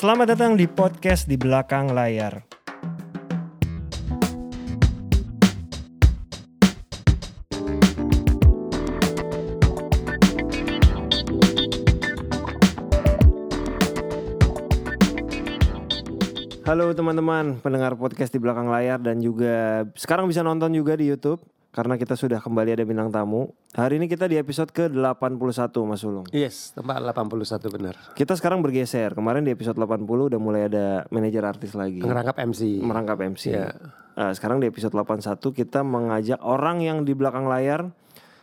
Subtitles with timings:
[0.00, 2.40] Selamat datang di podcast di belakang layar.
[16.64, 21.44] Halo teman-teman pendengar podcast di belakang layar dan juga sekarang bisa nonton juga di YouTube
[21.70, 23.54] karena kita sudah kembali ada bintang tamu.
[23.78, 26.26] Hari ini kita di episode ke-81 Mas Ulung.
[26.34, 27.94] Yes, tempat 81 benar.
[28.18, 29.14] Kita sekarang bergeser.
[29.14, 30.02] Kemarin di episode 80
[30.34, 32.02] udah mulai ada manajer artis lagi.
[32.02, 32.82] Ngerangkap MC.
[32.82, 33.54] Merangkap MC.
[33.54, 33.70] Iya.
[34.18, 37.94] Eh, sekarang di episode 81 kita mengajak orang yang di belakang layar.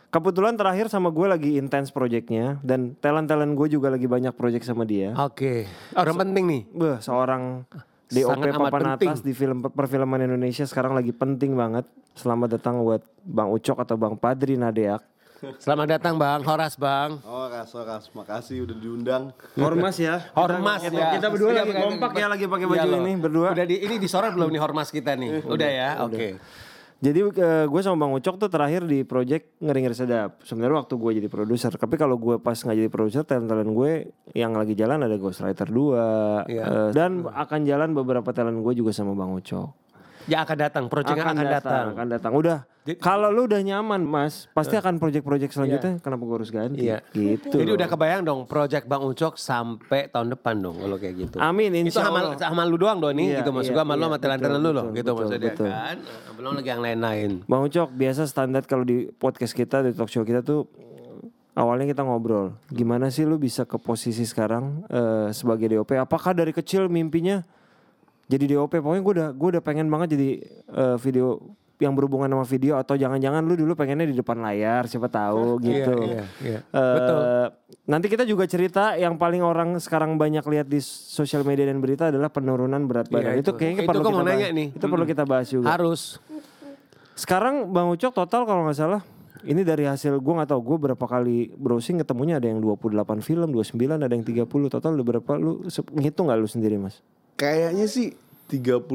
[0.08, 4.88] Kebetulan terakhir sama gue lagi intens projectnya dan talent-talent gue juga lagi banyak project sama
[4.88, 5.12] dia.
[5.20, 5.68] Oke.
[5.92, 6.62] Orang penting nih.
[7.04, 7.68] Seorang
[8.08, 9.08] DOP Sangat amat papan penting.
[9.12, 11.84] atas di film perfilman Indonesia sekarang lagi penting banget.
[12.16, 15.04] Selamat datang buat Bang Ucok atau Bang Padri Nadeak.
[15.60, 17.22] Selamat datang Bang Horas Bang.
[17.22, 19.24] Oh ras, oh, ras, makasih udah diundang.
[19.54, 20.24] Hormas ya.
[20.34, 21.08] Hormas kita, ya.
[21.14, 22.98] Kita berdua Iya, lagi bener, kompak ya lagi pakai baju Iya loh.
[22.98, 23.48] ini berdua.
[23.54, 25.30] Udah di ini disorot belum nih Hormas kita nih?
[25.46, 25.90] Udah ya.
[26.02, 26.40] Oke.
[26.98, 30.42] Jadi eh, gue sama Bang Ucok tuh terakhir di project ngeri-ngeri sedap.
[30.42, 31.70] Sebenarnya waktu gue jadi produser.
[31.70, 33.92] Tapi kalau gue pas nggak jadi produser, talent-talent gue
[34.34, 36.62] yang lagi jalan ada Ghostwriter 2 Iya.
[36.66, 39.87] eh, dan akan jalan beberapa talent gue juga sama Bang Ucok.
[40.28, 41.84] Ya akan datang, proyeknya akan, datang.
[41.96, 42.32] akan datang.
[42.36, 42.58] Udah.
[43.04, 46.00] Kalau lu udah nyaman, Mas, pasti akan project-project selanjutnya.
[46.00, 46.88] Kenapa gue harus ganti?
[46.88, 47.04] Iya.
[47.12, 47.52] Gitu.
[47.52, 47.76] Jadi loh.
[47.76, 51.36] udah kebayang dong project Bang Ucok sampai tahun depan dong kalau kayak gitu.
[51.36, 52.40] Amin, Itu insya sama, Allah.
[52.40, 54.62] sama lu doang dong nih Iya, gitu maksud iya, gua sama lu iya, sama talent-talent
[54.64, 55.68] lu loh betul, gitu betul, maksudnya betul.
[55.68, 55.96] kan.
[56.32, 57.30] Belum lagi yang lain-lain.
[57.44, 60.64] Bang Ucok, biasa standar kalau di podcast kita, di talk show kita tuh
[61.52, 62.56] awalnya kita ngobrol.
[62.72, 65.92] Gimana sih lu bisa ke posisi sekarang eh, sebagai DOP?
[65.98, 67.44] Apakah dari kecil mimpinya
[68.28, 68.78] jadi DOP?
[68.78, 70.28] Pokoknya gue udah gue udah pengen banget jadi
[70.70, 75.06] eh, video yang berhubungan sama video atau jangan-jangan lu dulu pengennya di depan layar, siapa
[75.06, 76.10] tahu gitu.
[76.10, 76.58] iya, iya.
[76.74, 77.18] Eh, Betul.
[77.86, 82.10] Nanti kita juga cerita yang paling orang sekarang banyak lihat di sosial media dan berita
[82.10, 83.38] adalah penurunan berat badan.
[83.38, 83.54] Iya, itu.
[83.54, 83.58] itu.
[83.62, 84.34] kayaknya Itu perlu kita mau bahas.
[84.34, 84.68] nanya nih.
[84.74, 85.66] Itu perlu kita bahas juga.
[85.70, 86.18] Harus.
[87.14, 89.02] Sekarang Bang Ucok total kalau nggak salah
[89.46, 93.54] ini dari hasil gue nggak tahu gue berapa kali browsing ketemunya ada yang 28 film,
[93.54, 95.62] 29 ada yang 30 total berapa lu
[95.94, 96.98] ngitung nggak lu sendiri mas?
[97.38, 98.88] Kayaknya sih 33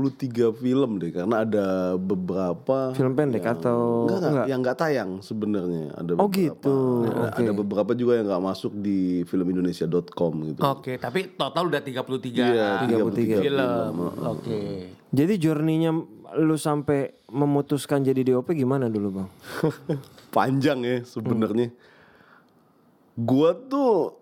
[0.52, 4.46] film deh karena ada beberapa Film pendek atau enggak, enggak, enggak?
[4.50, 6.42] yang enggak tayang sebenarnya ada Oh, beberapa.
[6.58, 6.76] gitu.
[7.06, 7.40] Ada, Oke.
[7.40, 10.60] ada beberapa juga yang enggak masuk di filmindonesia.com gitu.
[10.60, 13.96] Oke, tapi total udah 33 Iya, 33 film.
[14.26, 14.60] Oke.
[15.08, 15.92] Jadi journey-nya
[16.34, 19.30] lu sampai memutuskan jadi DOP gimana dulu bang?
[20.36, 21.70] Panjang ya sebenarnya.
[23.14, 24.18] Gua tuh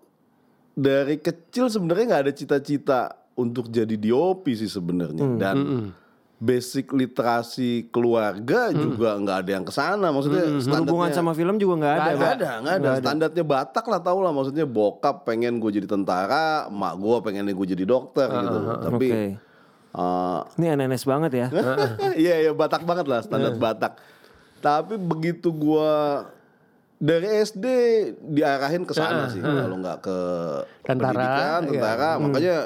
[0.72, 5.56] dari kecil sebenarnya nggak ada cita-cita untuk jadi DOP sih sebenarnya dan
[6.36, 11.74] basic literasi keluarga juga nggak ada yang ke sana maksudnya standarnya- Berhubungan sama film juga
[11.78, 12.10] nggak ada.
[12.10, 12.90] Nggak ada, nggak ada.
[12.98, 14.34] Standarnya Batak lah tau lah.
[14.34, 18.58] Maksudnya bokap pengen gue jadi tentara, mak gue pengen gue jadi dokter gitu.
[18.90, 19.22] Tapi Oke.
[19.94, 21.46] eh, Ini NNS banget ya.
[22.18, 24.02] iya iya Batak banget lah standar Batak.
[24.58, 25.94] Tapi begitu gue
[26.98, 27.66] dari SD
[28.20, 30.18] diarahin ke sana sih kalau nggak ke
[30.82, 31.70] Tentara, pendidikan, iya.
[31.70, 32.10] tentara.
[32.18, 32.56] Makanya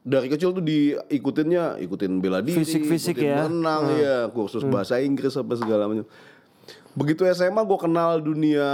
[0.00, 3.36] dari kecil tuh diikutinnya, ikutin bela diri, Fisik-fisik ikutin ya.
[3.44, 6.08] berenang, ya, kursus bahasa Inggris apa segala macam.
[6.96, 8.68] Begitu SMA gue kenal dunia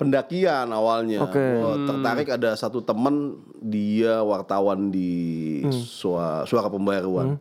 [0.00, 1.22] pendakian awalnya.
[1.26, 1.38] Oke.
[1.38, 7.36] Gua tertarik ada satu temen dia wartawan di suara, suara pembaruan.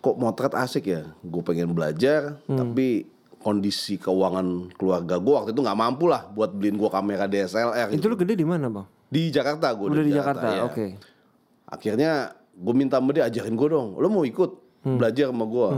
[0.00, 1.02] Kok motret asik ya?
[1.20, 3.10] Gue pengen belajar, tapi
[3.42, 7.94] kondisi keuangan keluarga gue waktu itu nggak mampu lah buat beliin gue kamera DSLR.
[7.94, 8.86] Itu lu gede di mana bang?
[9.06, 10.62] Di Jakarta gue Udah di Jakarta, ya.
[10.66, 10.86] oke.
[11.66, 12.12] Akhirnya
[12.52, 13.94] gue minta sama dia ajarin gue dong.
[13.94, 14.96] Lo mau ikut Hmm.
[14.96, 15.68] belajar sama gue?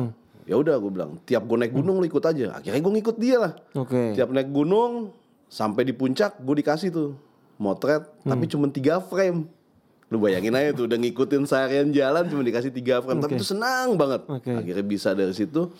[0.44, 1.16] Ya udah gue bilang.
[1.24, 2.52] Tiap gue naik gunung lo ikut aja.
[2.54, 3.52] Akhirnya gue ngikut dia lah.
[3.72, 4.12] Oke.
[4.12, 5.16] Tiap naik gunung
[5.48, 7.16] sampai di puncak gue dikasih tuh
[7.56, 8.52] motret tapi Hmm.
[8.52, 9.48] cuma tiga frame.
[10.08, 13.92] Lu bayangin aja tuh udah ngikutin seharian jalan cuma dikasih tiga frame tapi itu senang
[13.94, 14.24] banget.
[14.24, 14.52] Oke.
[14.54, 15.72] Akhirnya bisa dari situ.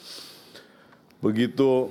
[1.19, 1.91] Begitu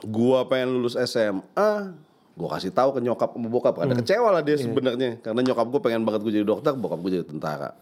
[0.00, 1.92] gua pengen lulus SMA,
[2.38, 3.74] gua kasih tahu ke nyokap sama bokap.
[3.76, 4.00] Ada Hmm.
[4.00, 4.46] kecewa lah Iya.
[4.46, 7.74] dia sebenarnya karena nyokap gua pengen banget gue jadi dokter, bokap gue jadi tentara.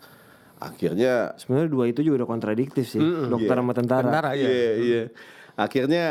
[0.56, 3.00] Akhirnya Sebenarnya dua itu juga udah kontradiktif sih.
[3.28, 4.08] Dokter sama tentara.
[4.08, 4.48] Tentara ya.
[4.48, 5.02] Iya, iya.
[5.52, 6.04] Akhirnya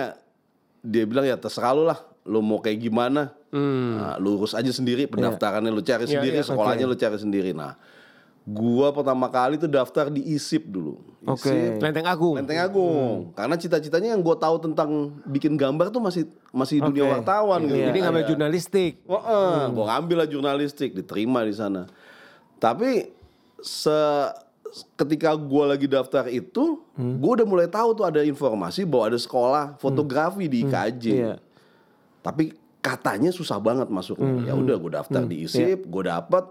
[0.80, 3.33] dia bilang ya terserah lu lah, lu mau kayak gimana.
[3.50, 7.56] Nah, lu urus aja sendiri pendaftarannya lu cari sendiri, iya, sekolahnya lu cari sendiri.
[7.56, 7.74] Nah,
[8.44, 11.01] gua pertama kali tuh daftar di ISIP dulu.
[11.25, 11.50] Oke.
[11.50, 12.36] ISIP, Lenteng Agung.
[12.38, 13.33] Lenteng Agung.
[13.33, 16.24] Karena cita-citanya yang gue tahu tentang bikin gambar tuh masih
[16.54, 17.12] masih dunia Oke.
[17.19, 17.75] wartawan gitu.
[17.75, 19.01] Ini ngambil jurnalistik.
[19.10, 21.89] Wah, gue ngambil lah jurnalistik, diterima di sana.
[22.62, 23.10] Tapi
[23.60, 23.98] se
[25.00, 29.80] ketika gue lagi daftar itu, gue udah mulai tahu tuh ada informasi bahwa ada sekolah
[29.81, 31.06] fotografi di IKJ.
[31.10, 31.36] Iya.
[32.22, 32.54] Tapi
[32.86, 34.45] katanya susah banget masuknya.
[34.45, 36.45] Ya udah gue daftar di ISIP, gue dapet.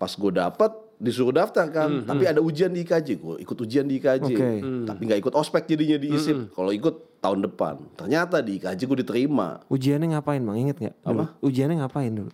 [0.00, 3.98] Pas gue dapet, disuruh daftar kan, tapi ada ujian di IKJ, gue ikut ujian di
[3.98, 4.50] IKJ, Oke.
[4.86, 6.54] tapi nggak ikut ospek jadinya di ISIP.
[6.54, 9.58] Kalau ikut tahun depan, ternyata di IKJ gue diterima.
[9.66, 10.56] Ujiannya ngapain bang?
[10.62, 10.94] Ingat nggak?
[11.02, 11.24] Apa?
[11.40, 12.30] Ujiannya ngapain dulu?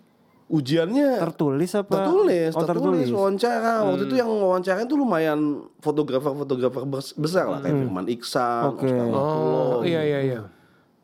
[0.49, 1.93] Ujiannya Tertulis apa?
[1.95, 3.85] tertulis, Oh, tertulis, wawancara.
[3.85, 5.39] Waktu itu yang wawancara itu lumayan
[5.77, 8.63] fotografer-fotografer bes- besar lah, kayak Firman Iksan.
[8.71, 9.61] Oscar Martulo.
[9.77, 10.39] Oh iya iya iya.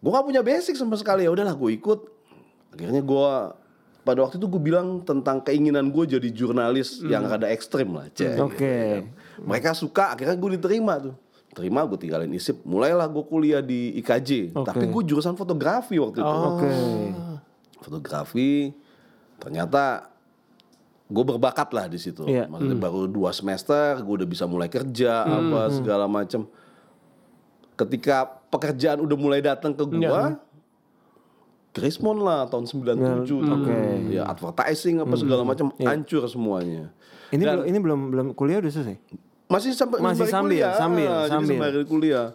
[0.01, 1.99] Gue gak punya basic sama sekali ya udahlah gue ikut.
[2.73, 3.29] Akhirnya gue
[4.05, 8.37] pada waktu itu gue bilang tentang keinginan gue jadi jurnalis yang rada ekstrim lah, cek.
[8.37, 9.01] Oke.
[9.41, 11.17] Mereka suka, akhirnya gue diterima tuh.
[11.57, 14.53] Terima gue tinggalin ISIP, mulailah gue kuliah di IKJ.
[14.53, 14.67] Oke.
[14.69, 16.37] Tapi gue jurusan fotografi waktu itu.
[16.53, 16.73] Oke.
[17.81, 18.75] Fotografi,
[19.41, 20.13] ternyata
[21.09, 22.29] gue berbakat lah di situ.
[22.29, 22.45] Iya.
[22.45, 26.45] Maksudnya baru dua semester, gue udah bisa mulai kerja apa segala macam.
[27.73, 30.21] Ketika pekerjaan udah mulai datang ke gue,
[31.75, 33.59] Gracemon lah tahun 97 tuh.
[34.07, 36.87] Ya advertising apa segala macam hancur semuanya.
[37.29, 38.95] Ini belum ini belum belum kuliah udah selesai.
[39.45, 40.73] Masih sampai Masih sambil, kuliah.
[40.73, 41.53] sambil, Ah, jadi sambil.
[41.53, 42.27] sembari kuliah.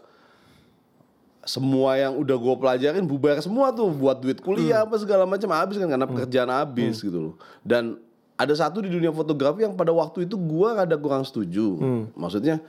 [1.40, 5.80] Semua yang udah gue pelajarin bubar semua tuh buat duit kuliah apa segala macam habis
[5.80, 7.34] kan karena pekerjaan habis gitu loh.
[7.64, 7.96] Dan
[8.36, 11.80] ada satu di dunia fotografi yang pada waktu itu gue rada kurang setuju.
[12.12, 12.60] Maksudnya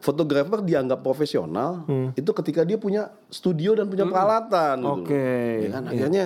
[0.00, 1.84] fotografer dianggap profesional
[2.16, 5.04] itu ketika dia punya studio dan punya peralatan gitu.
[5.04, 5.28] Oke.
[5.64, 5.84] Ya kan?
[5.92, 6.24] Akhirnya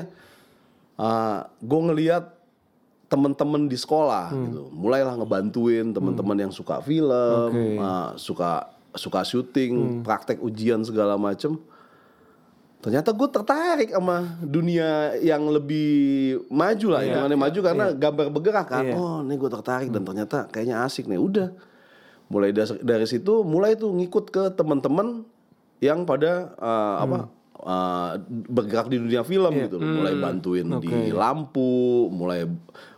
[1.59, 2.25] gue ngelihat
[3.11, 4.71] teman-teman di sekolah gitu.
[4.75, 7.79] Mulailah ngebantuin teman-teman yang suka film Oke.
[7.79, 11.59] ah, suka suka syuting praktek ujian segala macem.
[12.79, 18.85] Ternyata gue tertarik sama dunia yang lebih maju lah hitungannya maju karena gambar bergerak kan.
[18.87, 18.95] Iya.
[18.95, 21.19] oh ini gue tertarik dan ternyata kayaknya asik nih.
[21.19, 21.49] Udah
[22.35, 25.23] mulai das- dari situ mulai tuh ngikut ke teman-teman
[25.79, 27.19] yang pada uh, apa
[27.61, 30.03] uh, bergerak di dunia film gitu loh.
[30.03, 31.71] mulai bantuin di lampu
[32.11, 32.51] mulai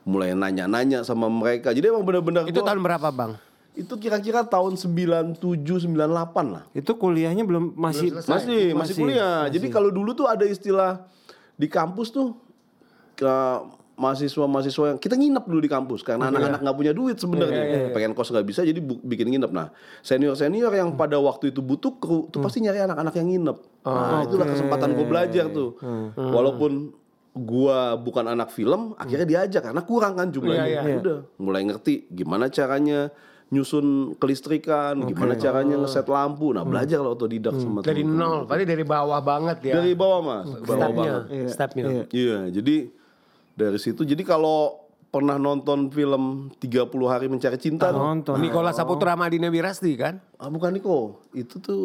[0.02, 1.76] mulai nanya-nanya sama mereka.
[1.76, 3.32] Jadi emang benar-benar Itu gua- tahun berapa bang?
[3.76, 6.00] itu kira-kira tahun 97 98
[6.48, 6.64] lah.
[6.72, 9.52] Itu kuliahnya belum masih masih masih kuliah.
[9.52, 11.04] Jadi kalau dulu tuh ada istilah
[11.52, 12.32] di kampus tuh
[13.12, 13.28] ke
[13.96, 17.90] mahasiswa-mahasiswa yang kita nginep dulu di kampus karena anak-anak nggak punya duit sebenarnya.
[17.96, 19.50] Pengen kos nggak bisa jadi bikin nginep.
[19.56, 19.72] Nah,
[20.04, 23.56] senior-senior yang pada waktu itu butuh kru tuh pasti nyari anak-anak yang nginep.
[23.88, 25.80] Nah, itulah kesempatan gue belajar tuh.
[26.14, 26.92] Walaupun
[27.36, 30.80] gua bukan anak film, akhirnya diajak karena kurang kan jumlahnya.
[31.04, 33.12] Udah, mulai ngerti gimana caranya
[33.52, 36.56] nyusun kelistrikan, gimana caranya ngeset lampu.
[36.56, 39.74] Nah, belajar lah otodidak sama Dari nol, berarti dari bawah banget ya.
[39.80, 41.48] Dari bawah mas, bawah stepnya, banget.
[41.52, 41.84] stepnya.
[42.08, 42.76] Iya, jadi
[43.56, 44.04] dari situ.
[44.04, 46.76] Jadi kalau pernah nonton film 30
[47.08, 48.36] hari mencari cinta tuh, nonton.
[48.36, 50.20] Nikola Saputra Madina Wirasti kan?
[50.36, 51.80] ah bukan Niko, itu tuh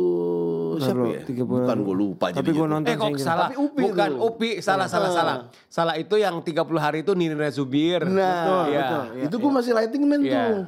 [0.75, 1.23] siapa lo, ya?
[1.23, 3.23] 30 Bukan gue lupa Tapi gue nonton Eh kok ingat.
[3.23, 3.47] salah?
[3.47, 4.27] Tapi Upi Bukan tuh.
[4.27, 5.35] Upi, salah salah salah.
[5.65, 8.03] Salah itu yang 30 hari itu Nina Zubir.
[8.03, 8.87] Nah, Iya.
[9.23, 10.27] itu gue masih lighting man Iya.
[10.27, 10.59] tuh.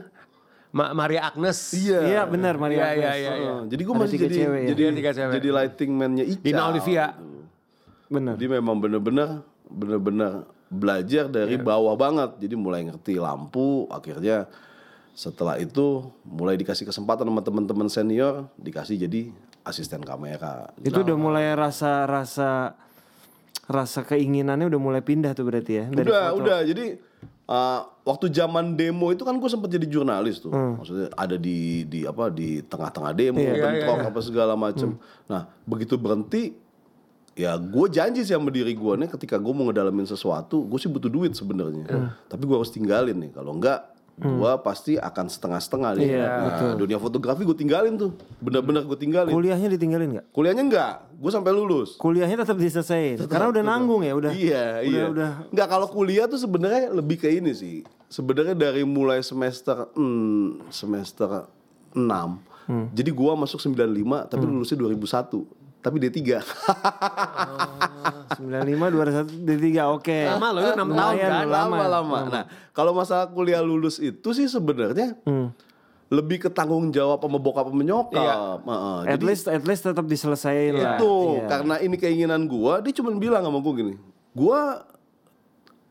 [0.71, 1.59] Ma- Maria Agnes.
[1.75, 1.99] Iya.
[2.01, 2.79] Iya benar Maria.
[2.79, 3.19] Iya, iya, Agnes.
[3.19, 3.51] iya, iya.
[3.51, 4.67] Oh, jadi gue masih tiga jadi cewek ya.
[4.71, 5.33] jadi Iya, tiga cewek.
[5.35, 6.41] jadi lighting man-nya Ica.
[6.41, 7.06] Dina Olivia.
[8.07, 8.33] Benar.
[8.33, 9.29] Jadi memang bener-bener
[9.65, 10.31] bener-bener
[10.73, 11.63] belajar dari Iya.
[11.63, 12.41] bawah banget.
[12.41, 14.49] Jadi mulai ngerti lampu, akhirnya
[15.13, 19.29] setelah itu mulai dikasih kesempatan sama teman-teman senior, dikasih jadi
[19.61, 20.73] asisten kamera.
[20.81, 22.73] Itu udah mulai rasa rasa
[23.63, 25.85] rasa keinginannya udah mulai pindah tuh berarti ya.
[25.87, 26.39] Dari udah, foto.
[26.44, 26.59] udah.
[26.68, 26.85] Jadi
[27.47, 30.51] uh, waktu zaman demo itu kan gue sempat jadi jurnalis tuh.
[30.51, 30.81] Hmm.
[30.81, 34.99] Maksudnya ada di di apa di tengah-tengah demo, Iya, bentrok apa segala macem.
[34.99, 35.30] Hmm.
[35.31, 36.57] Nah begitu berhenti,
[37.33, 40.90] ya gue janji sih sama diri gue nih ketika gue mau ngedalamin sesuatu, gue sih
[40.90, 41.85] butuh duit sebenarnya.
[41.90, 42.09] Hmm.
[42.30, 43.31] Tapi gue harus tinggalin nih.
[43.33, 46.06] Kalau enggak, gue pasti akan setengah-setengah nih.
[46.06, 49.33] Iya, nah, dunia fotografi gue tinggalin tuh, bener-bener gue tinggalin.
[49.33, 50.25] Kuliahnya ditinggalin nggak?
[50.30, 51.97] Kuliahnya enggak, gue sampai lulus.
[51.97, 53.18] Kuliahnya tetap diselesain.
[53.25, 54.30] Karena udah nanggung ya, udah.
[54.30, 55.04] Iya, udah, iya.
[55.09, 55.31] udah.
[55.49, 57.81] Nggak kalau kuliah tuh sebenarnya lebih ke ini sih.
[58.13, 61.49] Sebenarnya dari mulai semester hmm, semester
[61.97, 61.97] 6.
[62.63, 62.87] Hmm.
[62.94, 65.62] Jadi gua masuk 95 tapi lulusnya 2001.
[65.83, 66.40] Tapi D3.
[68.33, 70.18] 95 21 D3 oke.
[70.31, 71.45] Lama loh, itu enam tahun Lumayan kan?
[71.45, 71.75] lama.
[71.75, 72.18] Lama-lama.
[72.25, 75.52] Nah, kalau masalah kuliah lulus itu sih sebenarnya Hmm.
[76.07, 78.16] lebih ke tanggung jawab sama bokap sama nyokap.
[78.16, 78.35] Iya.
[78.59, 78.97] Heeh.
[79.04, 80.95] At Jadi least at least tetap diselesain lah.
[80.95, 81.47] itu Iya.
[81.49, 83.94] karena ini keinginan gua, dia cuma bilang sama gua gini.
[84.31, 84.87] Gua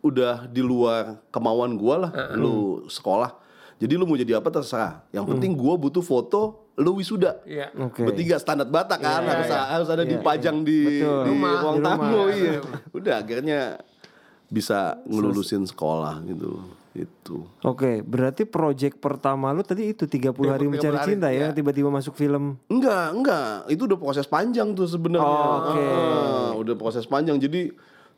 [0.00, 3.38] udah di luar kemauan gua lah, lu sekolah.
[3.82, 5.02] Jadi lu mau jadi apa terserah.
[5.10, 7.42] Yang penting gua butuh foto lu wisuda.
[7.42, 7.74] Iya.
[7.82, 8.06] Oke.
[8.06, 11.22] Bertiga standar Batak kan harus harus ada dipajang di, Betul.
[11.26, 11.98] di Rumah, ruang di rumah.
[11.98, 12.58] tamu iya.
[12.94, 13.60] Udah akhirnya
[14.46, 16.62] bisa ngelulusin sekolah gitu.
[16.92, 17.48] Itu.
[17.64, 21.56] Oke, berarti project pertama lu tadi itu 30 hari 30 mencari hari, cinta ya, iya.
[21.56, 22.60] tiba-tiba masuk film.
[22.68, 23.64] Enggak, enggak.
[23.72, 25.24] Itu udah proses panjang tuh sebenarnya.
[25.24, 25.84] Oh, oke.
[25.88, 27.40] Ah, udah proses panjang.
[27.40, 27.72] Jadi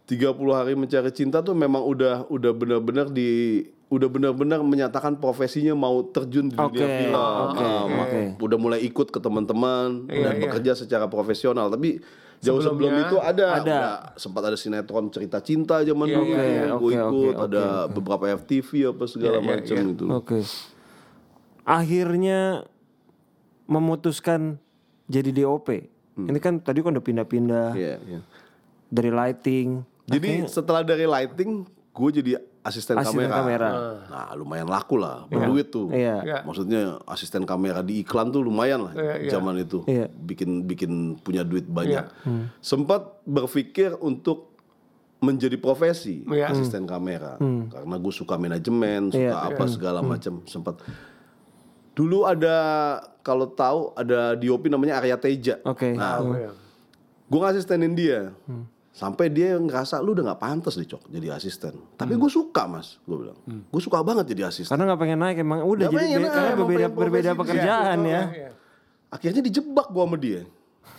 [0.04, 6.04] 30 hari mencari cinta tuh memang udah udah benar-benar di udah benar-benar menyatakan profesinya mau
[6.04, 7.14] terjun di dunia Oke, film.
[7.14, 8.20] oke, Ah, ma- oke.
[8.38, 10.42] Udah mulai ikut ke teman-teman Iya, dan iya.
[10.42, 11.68] bekerja secara profesional.
[11.68, 12.02] Tapi
[12.38, 13.62] jauh sebelum itu ada, ada.
[13.62, 13.84] udah
[14.14, 16.64] sempat ada sinetron cerita cinta zaman Iya, dulu yang iya.
[16.74, 19.88] gue Oke, ikut, oke, ada beberapa FTV apa segala Iya, iya, macam iya.
[19.88, 20.04] gitu.
[20.10, 20.38] Oke.
[21.62, 22.40] Akhirnya
[23.64, 24.60] memutuskan
[25.06, 25.68] jadi DOP.
[26.14, 28.20] Ini kan tadi kan udah pindah-pindah Iya, iya.
[28.86, 29.93] dari lighting.
[30.04, 32.30] Jadi setelah dari lighting, gue jadi
[32.60, 33.36] asisten, Asisten kamera.
[33.40, 33.70] kamera.
[34.08, 35.88] Nah, lumayan laku lah, berduit tuh.
[35.88, 36.16] Iya.
[36.20, 36.38] Iya.
[36.42, 39.30] Maksudnya asisten kamera di iklan tuh lumayan lah Iya, iya.
[39.30, 39.84] zaman itu.
[39.84, 40.08] Iya.
[40.10, 42.04] Bikin bikin punya duit banyak.
[42.04, 42.48] Iya.
[42.58, 44.52] Sempat berpikir untuk
[45.20, 46.52] menjadi profesi Iya.
[46.52, 49.48] asisten kamera karena gue suka manajemen, suka Iya.
[49.48, 50.44] apa segala macam.
[50.44, 50.84] Sempat
[51.94, 52.56] dulu ada
[53.20, 55.62] kalau tahu ada DOP namanya Arya Teja.
[55.64, 55.96] Oke.
[55.96, 56.50] Nah, Oh, iya.
[57.24, 58.36] gue ngasistenin dia
[58.94, 61.74] sampai dia ngerasa lu udah nggak pantas deh cok jadi asisten.
[61.92, 63.34] Tapi gue suka mas gue bilang.
[63.44, 64.70] Gue suka banget jadi asisten.
[64.70, 67.98] Karena nggak pengen naik emang udah Nggak jadi pengen be- naik, karena berbeda berbeda pekerjaan
[68.00, 68.22] ya.
[68.24, 68.50] Iya.
[69.10, 70.42] akhirnya dijebak gue sama dia.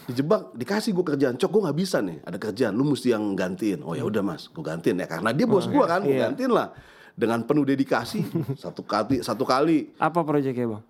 [0.05, 1.35] Dijebak dikasih gue kerjaan.
[1.35, 3.79] Cok gue nggak bisa nih ada kerjaan lu mesti yang gantiin.
[3.81, 6.29] Oh ya udah mas gue gantiin ya karena dia bos gue kan gue Iya.
[6.29, 6.75] gantiin lah.
[7.11, 8.27] Dengan penuh dedikasi
[8.59, 9.95] satu kali satu kali.
[9.95, 10.83] Apa proyeknya bang?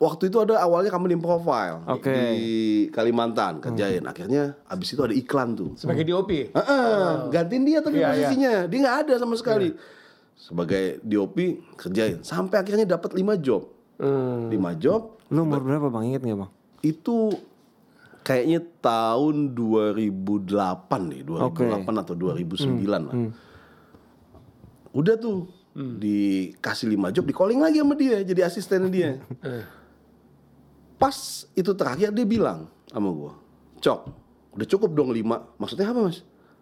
[0.00, 2.08] Waktu itu ada awalnya kamu di profile Oke.
[2.08, 2.48] di
[2.88, 4.00] Kalimantan kerjain.
[4.08, 5.76] Akhirnya abis itu ada iklan tuh.
[5.76, 6.50] Sebagai DOP.
[6.56, 8.54] Heeh, gantiin dia tapi Iya, posisinya.
[8.64, 9.76] Dia nggak ada sama sekali.
[10.40, 11.36] Sebagai DOP
[11.76, 12.24] kerjain.
[12.24, 13.68] Sampai akhirnya dapat 5 job.
[14.00, 14.48] Hmm.
[14.48, 15.20] 5 job.
[15.28, 16.16] Lu umur berapa bang?
[16.16, 16.52] Ingat nggak bang?
[16.80, 17.36] itu
[18.24, 23.14] kayaknya tahun 2008 nih 2008 atau 2009 lah.
[24.96, 25.44] Udah tuh
[25.76, 29.22] dikasih 5 job di calling lagi sama dia jadi asisten dia
[31.00, 31.16] pas
[31.56, 33.32] itu terakhir dia bilang sama gua
[33.80, 34.00] cok
[34.60, 36.20] udah cukup dong 5 maksudnya apa mas?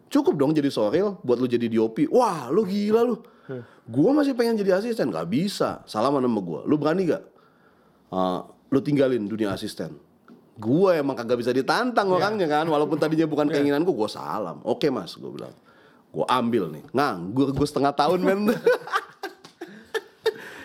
[0.09, 3.21] Cukup dong jadi sorel buat lu jadi DOP wah lu gila lu.
[3.89, 5.85] Gua masih pengen jadi asisten nggak bisa.
[5.89, 6.61] Salaman sama gua.
[6.69, 7.25] Lu berani gak
[8.09, 8.41] Ah,
[8.73, 9.93] lu tinggalin dunia asisten.
[10.57, 14.65] Gua emang kagak bisa ditantang orangnya kan walaupun tadinya bukan keinginanku gua salam.
[14.65, 15.55] Oke mas gua bilang.
[16.09, 16.85] Gua ambil nih.
[16.93, 18.41] Nganggur gua setengah tahun men.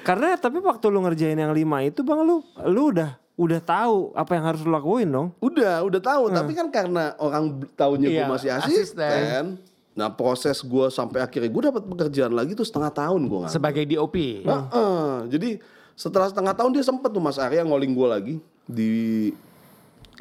[0.07, 4.31] Karena tapi waktu lu ngerjain yang lima itu bang lu lu udah udah tahu apa
[4.31, 5.27] yang harus lu lakuin dong.
[5.39, 6.29] Udah, udah tahu.
[6.29, 9.01] Tapi kan karena orang b- taunya gue Iya, masih asisten.
[9.01, 9.45] asisten.
[9.93, 13.53] Nah proses gue sampai akhirnya gue dapat pekerjaan lagi tuh setengah tahun gue nggak.
[13.53, 14.45] Sebagai DOP.
[14.45, 15.09] Heeh.
[15.29, 15.49] Jadi
[15.93, 18.35] setelah setengah tahun dia sempet tuh Mas Arya ngoling gue lagi
[18.65, 18.91] di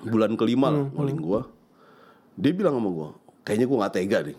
[0.03, 1.41] bulan kelima lah ngoling gue.
[2.33, 3.09] Dia bilang sama gue,
[3.45, 4.39] kayaknya gue nggak tega deh.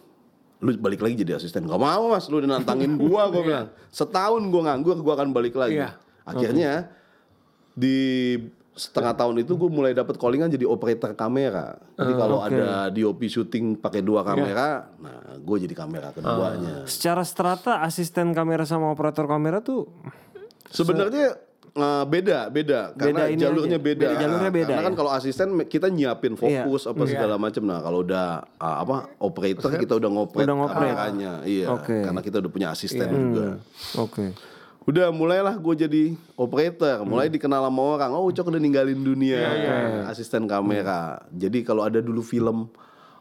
[0.63, 1.68] Lu balik lagi jadi asisten.
[1.68, 3.70] Gak mau mas, lu udah nantangin gue, gue bilang.
[3.89, 5.77] Setahun gue nganggur, gue akan balik lagi.
[5.77, 5.94] Iya.
[6.24, 6.89] Akhirnya
[7.74, 7.98] di
[8.74, 11.77] setengah tahun itu gue mulai dapat callingan jadi operator kamera.
[11.94, 16.84] Jadi kalau ada DOP syuting pakai dua kamera, nah gue jadi kamera keduanya.
[16.84, 19.86] Secara strata asisten kamera sama operator kamera tuh
[20.68, 21.38] Sebenarnya
[21.70, 23.86] eh, beda, beda karena Beda jalurnya aja.
[23.86, 24.08] beda.
[24.10, 24.98] Beda jalurnya beda Karena kan ya?
[24.98, 27.62] kalau asisten kita nyiapin fokus apa segala macam.
[27.62, 28.25] Nah, kalau udah
[28.58, 30.89] ah, apa operator kita udah ngoprek Udah ngoprek.
[30.94, 31.32] kameranya.
[31.46, 31.98] Iya, Oke.
[32.01, 33.46] karena kita udah punya asisten juga.
[33.98, 34.53] oke.
[34.84, 36.04] Udah mulailah gue jadi
[36.36, 37.36] operator, mulai Hmm.
[37.36, 38.12] dikenal sama orang.
[38.12, 39.40] Oh, Ucok udah ninggalin dunia
[40.06, 41.24] asisten kamera.
[41.32, 42.68] Jadi kalau ada dulu film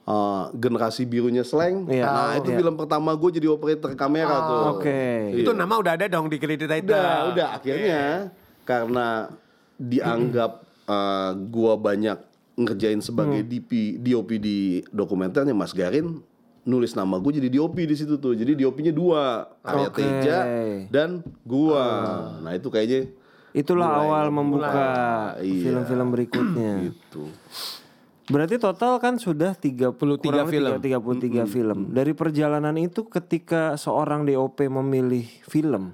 [0.03, 2.03] uh, generasi birunya slang, Iya.
[2.03, 4.63] nah itu film pertama gue jadi operator kamera tuh.
[4.75, 5.03] Oke.
[5.39, 6.91] Itu nama udah ada dong di kredit itu.
[6.91, 8.03] Udah, udah akhirnya
[8.63, 9.31] karena
[9.79, 12.19] dianggap uh, gua banyak
[12.53, 14.59] ngerjain sebagai DP, DOP di
[14.91, 16.21] dokumenternya Mas Garin
[16.63, 18.39] nulis nama gue jadi DOP di situ tuh.
[18.39, 20.03] Jadi DOP-nya dua, Arya Oke.
[20.03, 20.39] Teja
[20.89, 21.85] dan gua.
[22.39, 23.11] Nah, itu kayaknya
[23.53, 24.89] Itulah awal membuka
[25.45, 25.63] Iya.
[25.69, 26.73] film-film berikutnya.
[26.89, 27.29] gitu.
[28.33, 30.73] Berarti total kan sudah 30 kurang lebih film.
[30.81, 31.79] 33 film.
[31.93, 35.93] Dari perjalanan itu ketika seorang DOP memilih film,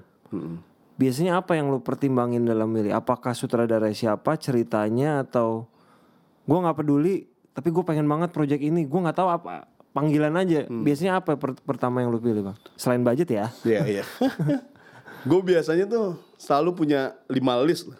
[0.95, 2.95] biasanya apa yang lu pertimbangin dalam milih?
[2.95, 5.67] Apakah sutradara siapa, ceritanya atau
[6.47, 8.87] gua nggak peduli, tapi gue pengen banget project ini.
[8.87, 10.65] Gue nggak tahu apa panggilan aja.
[10.65, 12.57] Biasanya apa per- pertama yang lu pilih bang?
[12.75, 13.45] Selain budget ya?
[13.63, 14.03] Iya, iya.
[15.29, 17.99] gue biasanya tuh selalu punya lima list lah.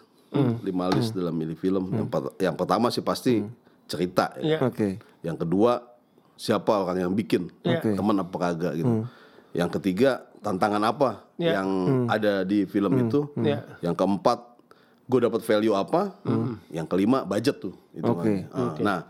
[0.62, 1.90] Lima list dalam milih film.
[1.90, 3.42] Yang, per- yang pertama sih pasti
[3.84, 4.56] cerita ya.
[4.56, 4.58] Iya.
[4.62, 4.88] Oke.
[5.20, 5.72] Yang kedua
[6.34, 7.92] siapa orang yang bikin, Oke.
[7.92, 9.04] teman apa kagak gitu.
[9.52, 11.60] Yang ketiga tantangan apa Iya.
[11.60, 11.68] yang
[12.08, 13.28] ada di film itu.
[13.36, 13.66] Iya.
[13.82, 14.38] Yang keempat
[15.04, 16.14] gue dapat value apa.
[16.70, 17.74] Yang kelima budget tuh.
[17.92, 18.46] Itu Oke.
[18.80, 19.04] Nah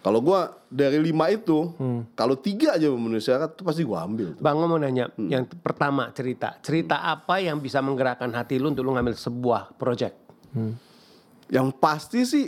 [0.00, 1.76] kalau gue dari lima itu,
[2.14, 4.32] kalau tiga aja memenuhi syarat tuh pasti gue ambil.
[4.32, 4.40] Tuh.
[4.40, 6.56] Bang mau nanya, yang pertama cerita.
[6.60, 10.16] Cerita apa yang bisa menggerakkan hati lu untuk lu ngambil sebuah project?
[11.46, 12.46] Yang pasti sih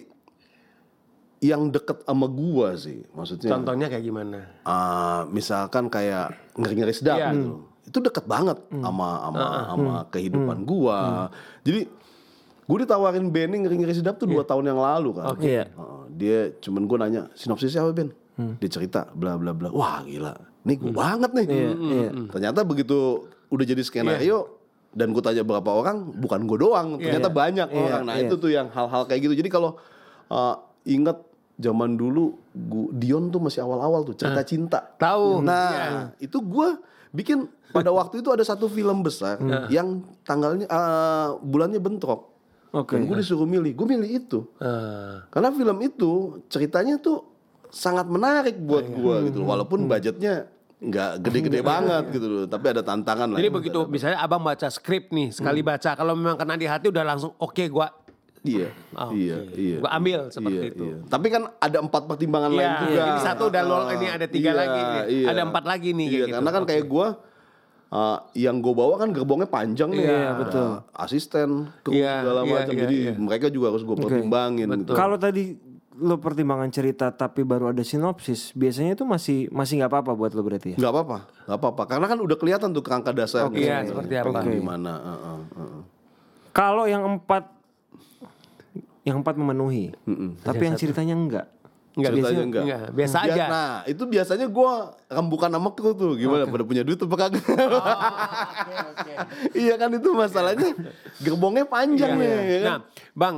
[1.43, 3.51] yang deket sama gua sih, maksudnya.
[3.51, 4.47] Contohnya kayak gimana?
[4.63, 7.31] ah, misalkan kayak ngeri-ngeri sedap Iya.
[7.35, 7.51] gitu.
[7.83, 11.29] Itu deket banget sama sama sama kehidupan gua.
[11.67, 11.91] Jadi
[12.63, 15.35] gue ditawarin Benny ngeri-ngeri sedap tuh dua tahun yang lalu kan.
[15.37, 15.67] Iya.
[15.75, 18.11] Ah, dia cuman gue nanya sinopsisnya apa Ben?
[18.61, 19.69] Dia cerita bla bla bla.
[19.73, 21.47] Wah gila, nih gue banget nih.
[22.33, 24.61] Ternyata begitu udah jadi skenario
[24.93, 26.89] dan gue tanya berapa orang, bukan gue doang.
[27.01, 28.03] Ternyata banyak orang.
[28.05, 29.35] Nah itu tuh yang hal-hal kayak gitu.
[29.41, 29.81] Jadi kalau
[30.29, 30.57] uh,
[30.89, 31.17] inget
[31.61, 34.81] zaman dulu gua, Dion tuh masih awal-awal tuh cerita cinta.
[34.99, 35.45] Tahu.
[35.45, 36.69] Nah, itu gue
[37.13, 39.39] bikin pada waktu itu ada satu film besar
[39.69, 42.32] yang tanggalnya eh, bulannya bentrok.
[42.73, 42.97] Oke.
[42.97, 44.49] Dan gue disuruh milih, gue milih itu.
[44.57, 45.29] Ah.
[45.29, 46.11] Karena film itu
[46.49, 47.21] ceritanya tuh
[47.69, 49.45] sangat menarik buat gue gitu.
[49.45, 50.49] Walaupun budgetnya
[50.83, 53.39] nggak gede-gede banget gitu loh, tapi ada tantangan lah.
[53.39, 57.07] Jadi begitu misalnya abang baca skrip nih sekali baca kalau memang kena di hati udah
[57.07, 57.93] langsung oke gua
[58.43, 59.79] Iya, Oh, iya, iya.
[59.79, 60.83] gua ambil seperti Iya, itu.
[60.83, 60.97] iya.
[61.07, 63.03] Tapi kan ada empat pertimbangan Iya, lain juga.
[63.07, 64.83] ini satu udah lol, ini ada tiga Iya, lagi,
[65.15, 65.27] iya.
[65.31, 66.35] ada empat lagi nih, Iya, kayak gitu.
[66.35, 66.85] karena kan kayak
[67.93, 70.01] gue yang gue bawa kan gerbongnya panjang nih.
[70.01, 70.69] Iya, Ada betul.
[70.97, 71.49] Asisten,
[71.85, 72.73] kru Iya, segala iya, macam.
[72.73, 73.13] iya, Jadi iya.
[73.21, 74.67] mereka juga harus gue pertimbangin.
[74.81, 74.93] Gitu.
[74.97, 75.61] Kalau tadi
[76.01, 80.41] lo pertimbangan cerita tapi baru ada sinopsis, biasanya itu masih masih nggak apa-apa buat lo
[80.41, 80.77] berarti ya?
[80.81, 81.83] Nggak apa-apa, nggak apa-apa.
[81.85, 83.53] Karena kan udah kelihatan tuh kerangka dasarnya.
[83.53, 83.89] Iya, sebenarnya.
[83.93, 84.39] seperti apa.
[84.41, 84.51] Oke.
[84.57, 84.93] Gimana?
[84.97, 85.83] heeh, heeh.
[86.57, 87.45] Kalau yang empat
[89.05, 89.93] yang empat memenuhi,
[90.41, 91.47] tapi yang ceritanya enggak.
[91.93, 92.65] Enggak, biasanya enggak.
[92.65, 93.45] enggak, biasa Bia- aja.
[93.47, 94.73] Nah itu biasanya gue
[95.07, 97.45] rembukan sama kru tuh Gimana pada punya duit apa kagak
[99.55, 100.73] Iya kan itu masalahnya
[101.21, 102.65] Gerbongnya panjang nih ya kan?
[102.65, 102.79] Nah,
[103.13, 103.37] Bang,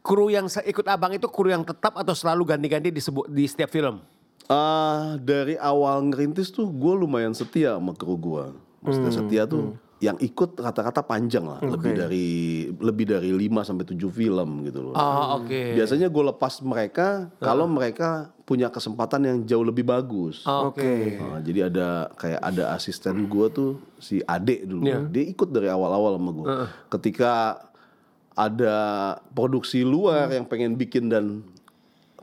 [0.00, 3.98] kru yang ikut Abang itu kru yang tetap atau selalu ganti-ganti di, di setiap film?
[4.46, 8.44] Ah, Dari awal ngerintis tuh gue lumayan setia sama kru gue
[8.82, 12.26] Maksudnya Hmm, setia tuh yang ikut rata-rata panjang lah lebih dari
[12.68, 14.92] lebih dari 5 sampai 7 film gitu loh.
[14.92, 15.72] Oh, oke.
[15.72, 20.44] Biasanya gue lepas mereka kalau mereka punya kesempatan yang jauh lebih bagus.
[20.44, 21.16] Oh, Oke.
[21.16, 26.20] Nah, jadi ada kayak ada asisten gue tuh si Ade dulu, dia ikut dari awal-awal
[26.20, 26.46] sama gue.
[26.92, 27.32] Ketika
[28.36, 28.76] ada
[29.32, 31.40] produksi luar yang pengen bikin dan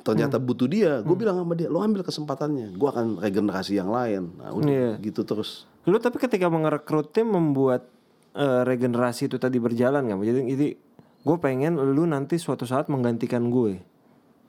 [0.05, 4.29] ternyata butuh dia, gue bilang sama dia, lo ambil kesempatannya, gue akan regenerasi yang lain.
[4.37, 4.91] Nah, udah Iya.
[5.01, 5.65] gitu terus.
[5.87, 7.87] Lo tapi ketika merekrut tim membuat
[8.35, 10.19] eh, regenerasi itu tadi berjalan nggak?
[10.23, 10.67] Jadi, jadi
[11.23, 13.79] gue pengen lu nanti suatu saat menggantikan gue.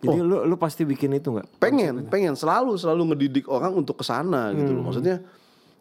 [0.05, 1.59] Jadi lu lu pasti bikin itu nggak?
[1.59, 4.85] Pengen, pengen selalu selalu ngedidik orang untuk ke sana gitu loh.
[4.85, 5.25] Maksudnya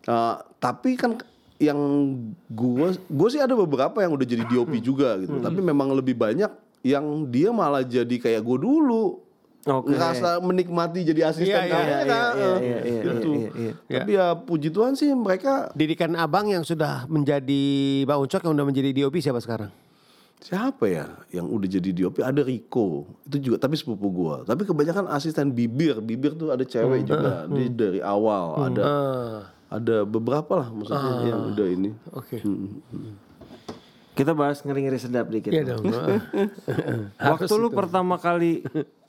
[0.07, 1.19] uh, tapi kan
[1.59, 1.79] yang
[2.51, 5.43] gua gua sih ada beberapa yang udah jadi DOP juga gitu.
[5.43, 6.51] Tapi memang lebih banyak
[6.83, 9.22] yang dia malah jadi kayak gue dulu.
[9.63, 9.95] Oke.
[9.95, 12.34] Ngerasa menikmati jadi asisten Iya, iya, kamu iya, kan.
[12.36, 13.30] iya, iya, iya, gitu.
[13.32, 13.71] iya, iya.
[13.88, 17.63] Tapi ya puji Tuhan sih mereka Didikan Abang yang sudah menjadi
[18.04, 19.71] Bang Ucok yang udah menjadi DOP siapa sekarang?
[20.43, 25.08] siapa ya yang udah jadi DOP ada Rico itu juga tapi sepupu gua tapi kebanyakan
[25.08, 29.38] asisten bibir bibir tuh ada cewek juga dia dari awal ada Ah,
[29.71, 32.43] ada beberapa lah maksudnya yang udah ini oke.
[34.13, 35.49] Kita bahas ngeri-ngeri sedap dikit.
[35.49, 35.89] Iya dong.
[37.34, 38.62] Waktu lu pertama kali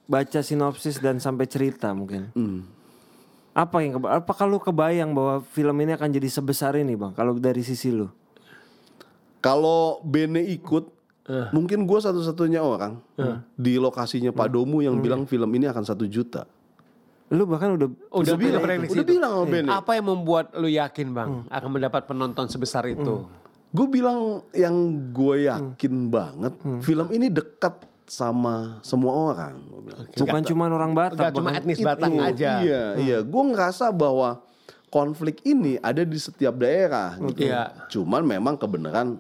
[0.04, 2.28] baca sinopsis dan sampai cerita mungkin.
[3.50, 7.12] Apa yang keba- apakah lu kebayang bahwa film ini akan jadi sebesar ini, Bang?
[7.12, 8.08] Kalau dari sisi lu.
[9.38, 10.88] kalau Bene ikut
[11.50, 12.96] mungkin gua satu-satunya orang
[13.54, 16.48] di lokasinya Pak Domu yang bilang film ini akan satu juta.
[17.28, 19.12] Lu bahkan udah Udah bilang prediksi udah itu.
[19.12, 19.68] bilang sama Bene.
[19.68, 23.24] Apa yang membuat lu yakin Bang akan mendapat penonton sebesar itu?
[23.68, 24.70] gue bilang yang
[25.10, 30.04] gue yakin banget film ini dekat sama semua orang bilang.
[30.12, 32.52] bukan cuma orang Batak, Gak cuma etnis Batak Itu, aja.
[32.60, 33.18] Iya, iya.
[33.24, 34.44] Gue ngerasa bahwa
[34.92, 37.16] konflik ini ada di setiap daerah.
[37.18, 37.48] Gitu.
[37.48, 37.88] Iya.
[37.88, 39.16] Cuman memang kebenaran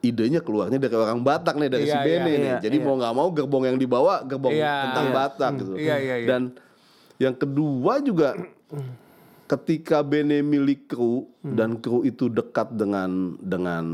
[0.00, 2.50] idenya keluarnya dari orang Batak nih dari si Iya, Bene iya, nih.
[2.52, 5.14] iya, Jadi mau nggak mau gerbong yang dibawa gerbong Iya, tentang iya.
[5.16, 5.72] Batak gitu.
[5.74, 6.26] Iya, iya, iya.
[6.28, 6.42] Dan
[7.18, 8.28] yang kedua juga
[9.44, 13.84] ketika Bene milik kru dan kru itu dekat dengan dengan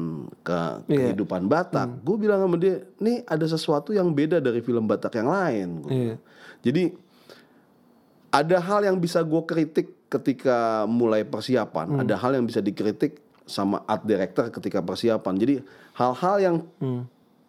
[0.46, 1.10] ke Iya.
[1.10, 5.26] kehidupan Batak, gue bilang sama dia, nih ada sesuatu yang beda dari film Batak yang
[5.26, 5.68] lain.
[5.82, 6.14] Gua Iya.
[6.62, 6.84] jadi
[8.30, 13.82] ada hal yang bisa gue kritik ketika mulai persiapan, ada hal yang bisa dikritik sama
[13.90, 15.34] art director ketika persiapan.
[15.34, 15.54] Jadi
[15.98, 16.56] hal-hal yang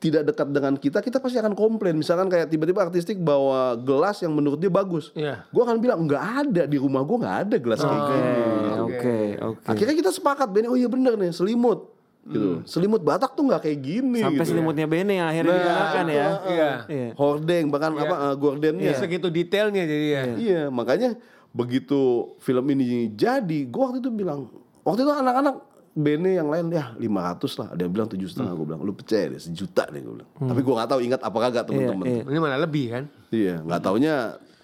[0.02, 1.94] tidak dekat dengan kita, kita pasti akan komplain.
[1.94, 5.46] Misalkan kayak tiba-tiba artistik bawa gelas yang menurut dia bagus, Iya.
[5.46, 8.32] gue akan bilang nggak ada di rumah gue nggak ada gelas kayak gini.
[8.34, 9.68] Oke, oke, oke.
[9.70, 11.94] Akhirnya kita sepakat, Ben, oh iya bener nih selimut,
[12.26, 12.66] gitu.
[12.66, 14.26] Selimut Batak tuh nggak kayak gini.
[14.26, 14.58] Sampai gitu.
[14.58, 16.28] selimutnya Bene yang akhirnya digunakan ya.
[16.50, 16.72] Iya.
[16.90, 17.10] Iya.
[17.14, 18.98] Hordeng bahkan apa uh, gordennya.
[18.98, 20.24] Segitu detailnya jadi ya.
[20.34, 21.14] Iya, makanya
[21.54, 24.50] begitu film ini jadi, gua waktu itu bilang,
[24.82, 25.56] waktu itu anak-anak
[25.92, 27.68] Bene yang lain ya 500 lah.
[27.76, 28.54] Ada yang bilang tujuh setengah.
[28.56, 30.30] Gue bilang lu percaya deh sejuta deh gue bilang.
[30.40, 32.06] Tapi gue nggak tahu ingat apa kagak teman-teman.
[32.08, 32.24] iya.
[32.24, 33.04] Ini malah lebih kan?
[33.32, 34.16] Iya, nggak taunya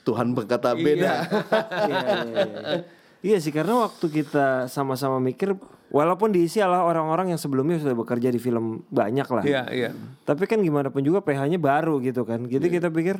[0.07, 1.13] Tuhan berkata beda.
[1.91, 2.79] iya, iya, iya.
[3.17, 5.57] Iya sih karena waktu kita sama-sama mikir
[5.91, 9.43] walaupun diisi adalah orang-orang yang sebelumnya sudah bekerja di film banyak lah.
[9.43, 9.89] Iya, iya.
[10.23, 12.47] Tapi kan gimana pun juga PH-nya baru gitu kan.
[12.47, 13.19] Jadi kita pikir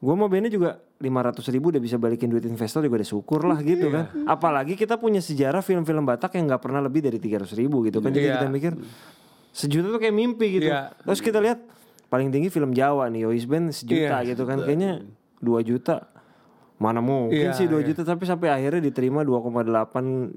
[0.00, 3.60] gue mau Bene juga 500 ribu udah bisa balikin duit investor juga udah syukur lah
[3.60, 4.08] gitu kan.
[4.24, 8.08] Apalagi kita punya sejarah film-film Batak yang nggak pernah lebih dari 300 ribu gitu kan.
[8.08, 8.34] Jadi Iya.
[8.40, 8.72] kita mikir
[9.52, 10.72] sejuta tuh kayak mimpi gitu.
[10.72, 10.96] Iya.
[11.04, 11.60] Terus kita lihat
[12.08, 14.32] paling tinggi film Jawa nih Yois Band sejuta Iya.
[14.32, 14.64] gitu kan.
[14.64, 15.04] Kayaknya
[15.40, 16.08] 2 juta
[16.80, 17.92] mana mungkin Iya, sih 2 iya.
[17.92, 19.68] juta tapi sampai akhirnya diterima 2,8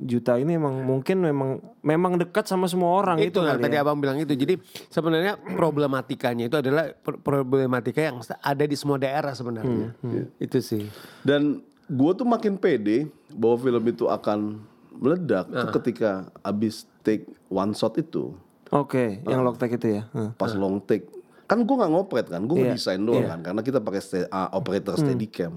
[0.04, 3.82] juta ini emang mungkin memang memang dekat sama semua orang itu, itu, kali tadi ya.
[3.82, 4.36] abang bilang itu.
[4.36, 4.60] Jadi
[4.92, 9.96] sebenarnya problematikanya itu adalah pr- problematika yang ada di semua daerah sebenarnya.
[9.98, 10.84] Hmm, Itu sih.
[11.24, 14.60] Dan gue tuh makin pede bahwa film itu akan
[14.94, 18.36] meledak tuh ketika abis take one shot itu.
[18.68, 20.04] Oke, yang Logtech itu ya.
[20.36, 21.08] Pas long take
[21.44, 23.32] kan gue nggak ngopret kan gue Iya, ngedesain doang iya.
[23.32, 25.52] kan karena kita pakai ste- uh, operator steadicam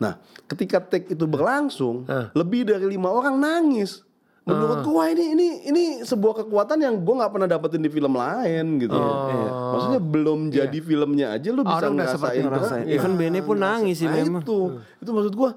[0.00, 0.16] nah
[0.48, 4.00] ketika take itu berlangsung lebih dari lima orang nangis.
[4.40, 8.16] Menurut gue wah ini ini ini sebuah kekuatan yang gue nggak pernah dapetin di film
[8.16, 8.96] lain gitu.
[9.70, 12.84] Maksudnya belum jadi filmnya aja lu bisa Orang ngerasain ngerasain.
[12.88, 12.98] Iya.
[12.98, 14.42] Even Bene pun nangis sih Nah, memang.
[14.42, 14.58] itu.
[14.98, 15.50] Itu maksud gue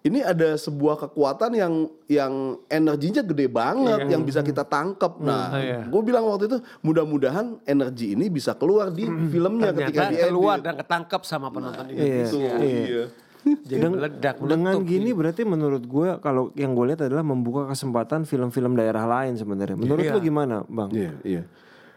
[0.00, 1.72] ini ada sebuah kekuatan yang
[2.08, 2.32] yang
[2.66, 5.20] energinya gede banget yang bisa kita tangkap.
[5.20, 5.78] Nah, Iya.
[5.86, 10.56] gue bilang waktu itu mudah-mudahan energi ini bisa keluar di filmnya ketika Ternyata di keluar
[10.58, 12.52] dan ketangkap sama penonton Iya, Indonesia.
[12.58, 13.04] iya.
[13.40, 14.86] Jadi meledak, Dengan meletup.
[14.86, 19.74] gini berarti menurut gue kalau yang gue lihat adalah membuka kesempatan film-film daerah lain sebenarnya.
[19.74, 20.12] Menurut Iya.
[20.12, 20.90] lu gimana, Bang?
[20.90, 21.42] Iya, iya.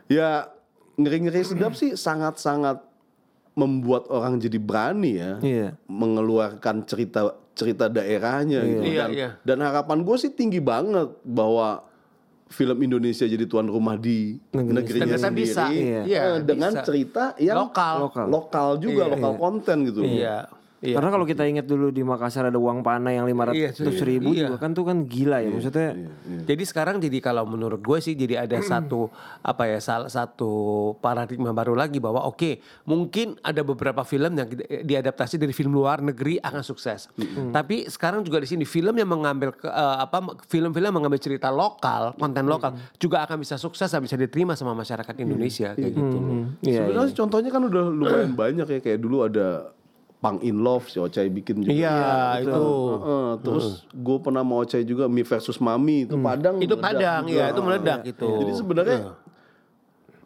[0.07, 0.29] Ya
[0.93, 2.79] ngeri-ngeri sedap sih sangat-sangat
[3.53, 5.31] membuat orang jadi berani ya.
[5.39, 5.67] Iya.
[5.85, 7.21] mengeluarkan cerita
[7.53, 8.81] cerita daerahnya gitu.
[8.83, 9.29] Iya, dan, iya.
[9.39, 11.85] dan harapan gue sih tinggi banget bahwa
[12.47, 15.63] film Indonesia jadi tuan rumah di negerinya Ternyata sendiri bisa.
[15.69, 16.01] Iya.
[16.03, 16.81] Iya, eh, dengan bisa.
[16.81, 17.95] cerita yang Lokal.
[17.99, 18.25] Lokal.
[18.27, 20.49] lokal juga lokal konten gitu Iya.
[20.83, 20.99] Iya.
[20.99, 23.69] Karena kalau kita ingat dulu di Makassar ada uang panah yang 500 Iya,
[24.03, 24.51] ribu iya.
[24.51, 25.95] juga kan tuh kan gila ya maksudnya.
[26.43, 29.07] Jadi sekarang jadi kalau menurut gue sih jadi ada satu
[29.39, 30.51] apa ya salah satu
[30.99, 36.03] paradigma baru lagi bahwa oke mungkin ada beberapa film yang di- diadaptasi dari film luar
[36.03, 37.07] negeri akan sukses.
[37.49, 42.11] Tapi sekarang juga di sini film yang mengambil eh, apa film-film yang mengambil cerita lokal,
[42.19, 46.17] konten lokal juga akan bisa sukses dan bisa diterima sama masyarakat Indonesia kayak gitu.
[46.59, 46.83] Iya.
[46.83, 49.71] sebenarnya sih contohnya kan udah lumayan banyak ya kayak dulu ada
[50.23, 51.99] Pang in Love si Ocai bikin juga Iya,
[52.39, 52.63] itu.
[52.95, 57.21] Heeh, terus gue pernah mau Ocai juga Mi versus Mami itu Padang Itu meledak Padang,
[57.27, 57.35] juga.
[57.35, 58.29] iya, itu meledak itu.
[58.39, 58.99] Jadi sebenarnya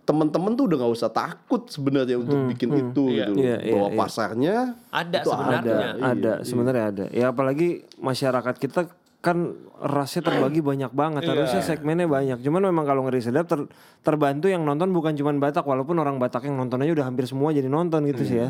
[0.07, 3.41] teman-teman tuh udah nggak usah takut sebenarnya untuk bikin itu gitu loh.
[3.43, 3.97] Iya, iya, bahwa iya.
[3.97, 4.55] pasarnya
[4.87, 5.59] Ada sebenarnya.
[5.59, 8.87] ada Iya, ada sebenarnya ada ya apalagi masyarakat kita
[9.27, 13.67] kan rasnya terbagi banyak banget harusnya segmennya banyak cuman memang kalau ngeri sedap ter-
[13.99, 17.51] terbantu yang nonton bukan cuma Batak walaupun orang Batak yang nonton aja udah hampir semua
[17.51, 18.49] jadi nonton gitu sih ya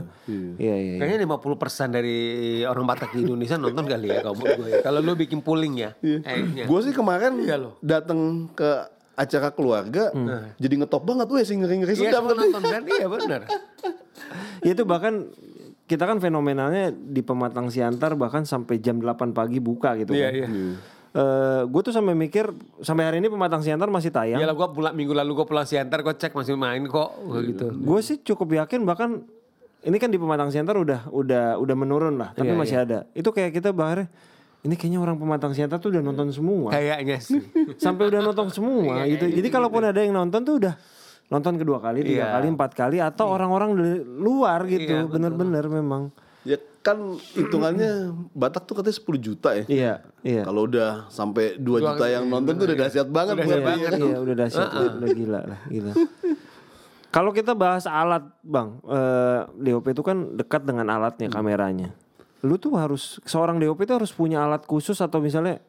[0.56, 1.00] iya iya iya.
[1.02, 2.18] Kayaknya 50% dari
[2.62, 4.38] orang Batak di Indonesia nonton kali ya kalau.
[4.80, 5.92] Kalau lu bikin polling ya.
[5.98, 6.64] kayaknya.
[6.64, 7.74] Gue sih kemarin Iya loh.
[7.82, 8.20] datang
[8.54, 8.70] ke
[9.14, 10.14] acara keluarga
[10.56, 12.38] jadi ngetop banget weh sing ngeri-ngeri Iya sedap kan.
[12.38, 12.82] nonton kan?
[12.86, 13.42] Iya benar.
[14.66, 15.30] Ya itu bahkan
[15.88, 20.36] kita kan fenomenalnya di Pematang Siantar bahkan sampai jam 8 pagi buka gitu Iya kan.
[20.36, 20.48] iya.
[21.66, 22.52] gue tuh sampai mikir
[22.84, 24.38] sampai hari ini Pematang Siantar masih tayang.
[24.38, 27.42] Iya lah gue pulang minggu lalu gue pulang siantar gue cek masih main kok Gua
[27.42, 27.72] gitu.
[27.74, 29.24] Gue sih cukup yakin bahkan
[29.82, 33.00] ini kan di Pematang Siantar udah udah udah menurun lah, tapi Iya, masih ada.
[33.16, 34.12] Itu kayak kita bahar
[34.62, 36.70] ini kayaknya orang Pematang Siantar tuh udah nonton semua.
[36.76, 37.40] Kayaknya sih.
[37.80, 39.26] Sampai udah nonton semua gitu.
[39.32, 40.76] Jadi kalaupun ada yang nonton tuh udah
[41.28, 42.34] nonton kedua kali, tiga Iya.
[42.40, 44.88] kali, empat kali atau orang-orang dari luar gitu.
[44.88, 45.14] Iya, betul.
[45.20, 46.04] Bener-bener memang.
[46.48, 49.66] Ya kan hitungannya Batak tuh katanya 10 juta ya.
[49.68, 50.42] Iya, iya.
[50.48, 54.08] Kalau udah sampai 2 juta yang nonton tuh udah dahsyat banget Udah buat dahsyat dia.
[54.08, 55.92] Iya udah dahsyat, udah gila lah, gila.
[57.08, 61.92] Kalau kita bahas alat, bang, eh, DOP itu kan dekat dengan alatnya, kameranya.
[62.46, 65.60] Lu tuh harus seorang DOP itu harus punya alat khusus atau misalnya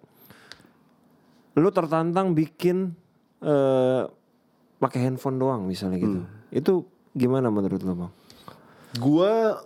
[1.59, 2.95] lu tertantang bikin
[3.43, 4.03] eh,
[4.79, 6.19] pakai handphone doang misalnya gitu.
[6.51, 6.73] Itu
[7.13, 8.13] gimana menurut lu bang?
[8.97, 9.63] Gua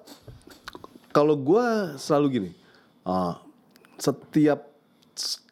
[1.12, 2.50] kalau gua selalu gini.
[3.02, 3.42] ah,
[3.98, 4.70] setiap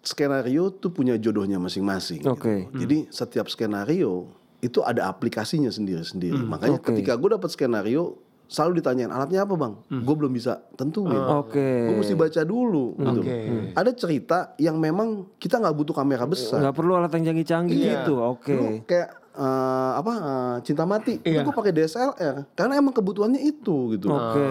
[0.00, 2.24] skenario tuh punya jodohnya masing-masing.
[2.24, 2.32] gitu.
[2.32, 2.70] Oke.
[2.72, 6.40] Jadi setiap skenario itu ada aplikasinya sendiri-sendiri.
[6.40, 6.94] Makanya Oke.
[6.94, 8.16] ketika gue dapat skenario
[8.50, 9.74] selalu ditanyain alatnya apa bang?
[10.02, 11.14] Gue belum bisa tentuin.
[11.14, 11.90] Oke.
[11.90, 12.96] Gue mesti baca dulu.
[12.96, 13.20] gitu.
[13.22, 13.38] Oke.
[13.76, 16.58] Ada cerita yang memang kita nggak butuh kamera besar.
[16.64, 18.14] Nggak perlu alat yang canggih-canggih gitu.
[18.18, 18.52] Oke.
[18.56, 21.40] Lu kayak eh, apa eh, cinta mati, Iya.
[21.40, 24.12] itu gue pakai DSLR karena emang kebutuhannya itu gitu.
[24.12, 24.44] Oke.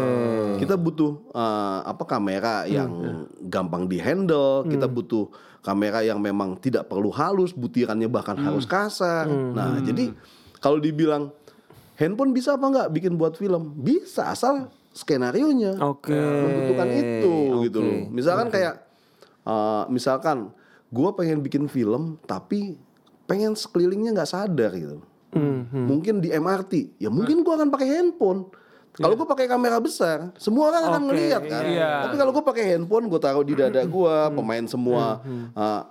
[0.57, 2.89] Kita butuh eh, apa kamera yang
[3.45, 5.29] gampang dihandle, kita butuh
[5.61, 9.29] kamera yang memang tidak perlu halus, butirannya bahkan harus kasar.
[9.29, 10.09] Nah, jadi
[10.57, 11.29] kalau dibilang
[11.95, 13.75] handphone bisa apa nggak bikin buat film?
[13.77, 16.15] Bisa asal skenario-nya Oke.
[16.15, 17.35] membutuhkan itu
[17.69, 17.85] gitu Oke.
[17.85, 17.99] loh.
[18.09, 18.73] Misalkan kayak
[19.45, 20.49] eh, misalkan
[20.89, 22.79] gua pengen bikin film tapi
[23.29, 24.97] pengen sekelilingnya nggak sadar gitu.
[25.29, 28.49] Hmm, Mungkin di MRT, ya mungkin gua akan pakai handphone.
[28.91, 31.63] Kalau gua pakai kamera besar, semua orang akan Oke, melihat kan.
[31.63, 32.01] iya.
[32.03, 35.21] Tapi kalau gua pakai handphone, gua taruh di dada gua, pemain semua
[35.53, 35.81] eh,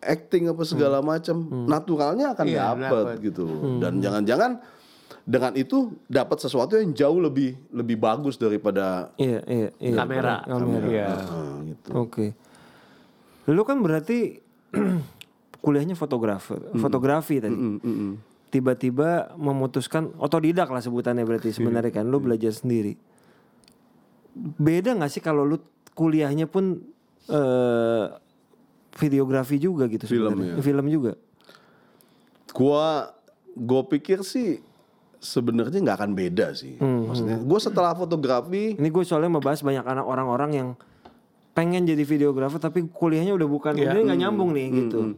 [0.00, 3.24] acting apa segala macam, naturalnya akan Iya, dapet dapet.
[3.24, 3.46] gitu.
[3.78, 4.58] Dan jangan-jangan
[5.22, 9.94] dengan itu dapat sesuatu yang jauh lebih lebih bagus daripada Iya, iya, iya.
[9.94, 10.42] Kamera.
[10.42, 10.86] Kamera.
[10.86, 11.06] Iya.
[11.14, 11.88] eh, gitu.
[11.94, 12.26] Oke.
[13.46, 14.42] Lu kan berarti
[15.58, 17.54] kuliahnya fotografer, fotografi tadi.
[17.54, 18.12] Mm, mm, mm.
[18.48, 22.96] Tiba-tiba memutuskan otodidak lah sebutannya berarti sebenarnya kan lu belajar sendiri.
[24.38, 25.60] Beda nggak sih kalau lu
[25.92, 26.80] kuliahnya pun
[27.28, 28.06] eh
[28.98, 30.58] videografi juga gitu Film, sebenarnya.
[30.58, 30.64] ya.
[30.64, 31.12] Film juga.
[32.56, 33.12] Gua
[33.52, 34.62] gue pikir sih
[35.18, 36.78] sebenarnya nggak akan beda sih.
[36.78, 40.68] Maksudnya, gue setelah fotografi, Ini gue soalnya membahas banyak anak orang-orang yang
[41.58, 45.00] pengen jadi videografer tapi kuliahnya udah bukan ini nggak nyambung nih gitu.
[45.10, 45.14] mm,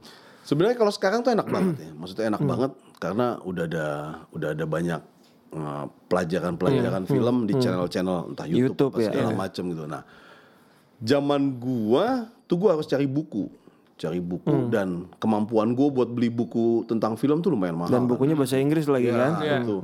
[0.51, 1.91] sebenarnya kalau sekarang tuh enak banget ya.
[1.95, 3.87] Maksudnya enak banget karena udah ada
[4.35, 5.01] udah ada banyak
[5.55, 9.37] uh, pelajaran-pelajaran film di channel-channel entah YouTube, YouTube, apa ya, segala ya.
[9.39, 9.85] macam gitu.
[9.87, 10.03] Nah,
[10.99, 13.47] zaman gua tuh gua harus cari buku,
[13.95, 17.95] cari buku dan kemampuan gua buat beli buku tentang film tuh lumayan mahal.
[17.95, 19.39] Dan bukunya bahasa Inggris lagi kan.
[19.39, 19.79] Nah, itu.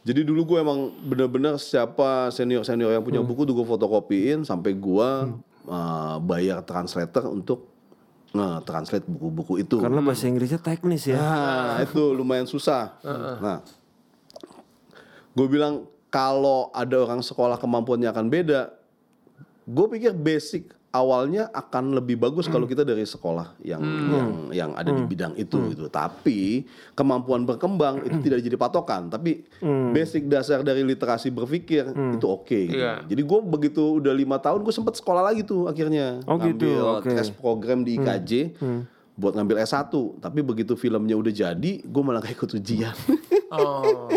[0.00, 5.08] Jadi dulu gue emang bener-bener siapa senior-senior yang punya buku tuh gue fotokopiin sampai gue
[5.68, 7.69] uh, bayar translator untuk
[8.30, 9.82] nge-translate buku-buku itu.
[9.82, 11.18] Karena bahasa Inggrisnya teknis ya.
[11.18, 12.98] Nah, itu lumayan susah.
[13.42, 13.60] Nah,
[15.34, 18.70] gue bilang kalau ada orang sekolah kemampuannya akan beda,
[19.66, 23.78] gue pikir basic awalnya akan lebih bagus kalau kita dari sekolah yang
[24.10, 25.86] yang yang ada di bidang itu gitu.
[25.86, 29.06] Tapi kemampuan berkembang itu tidak jadi patokan.
[29.06, 29.46] Tapi
[29.90, 32.50] basic dasar dari literasi berpikir itu oke.
[32.66, 32.74] gitu.
[32.74, 33.06] Iya.
[33.06, 36.82] Jadi gue begitu udah lima tahun gue sempet sekolah lagi tuh akhirnya Oh, gitu, ngambil
[37.00, 37.14] oke.
[37.14, 38.32] tes program di IKJ
[39.14, 42.96] buat ngambil S1 tapi begitu filmnya udah jadi gue malah gak ikut ujian
[43.52, 44.08] Oh.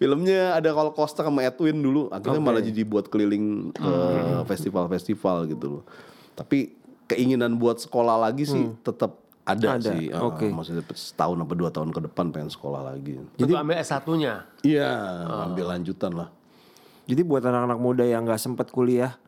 [0.00, 2.08] Filmnya ada roller coaster sama Edwin dulu.
[2.08, 3.92] Akhirnya malah jadi buat keliling ke
[4.48, 5.84] festival-festival gitu loh.
[6.32, 6.72] Tapi
[7.04, 10.08] keinginan buat sekolah lagi sih tetap ada, Ada, sih.
[10.08, 10.46] Eh, oke.
[10.48, 13.20] maksudnya setahun apa dua tahun ke depan pengen sekolah lagi.
[13.36, 14.34] Jadi ambil S1-nya.
[14.64, 14.88] iya
[15.52, 16.28] ambil lanjutan lah.
[17.04, 19.20] Jadi buat anak-anak muda yang nggak sempat kuliah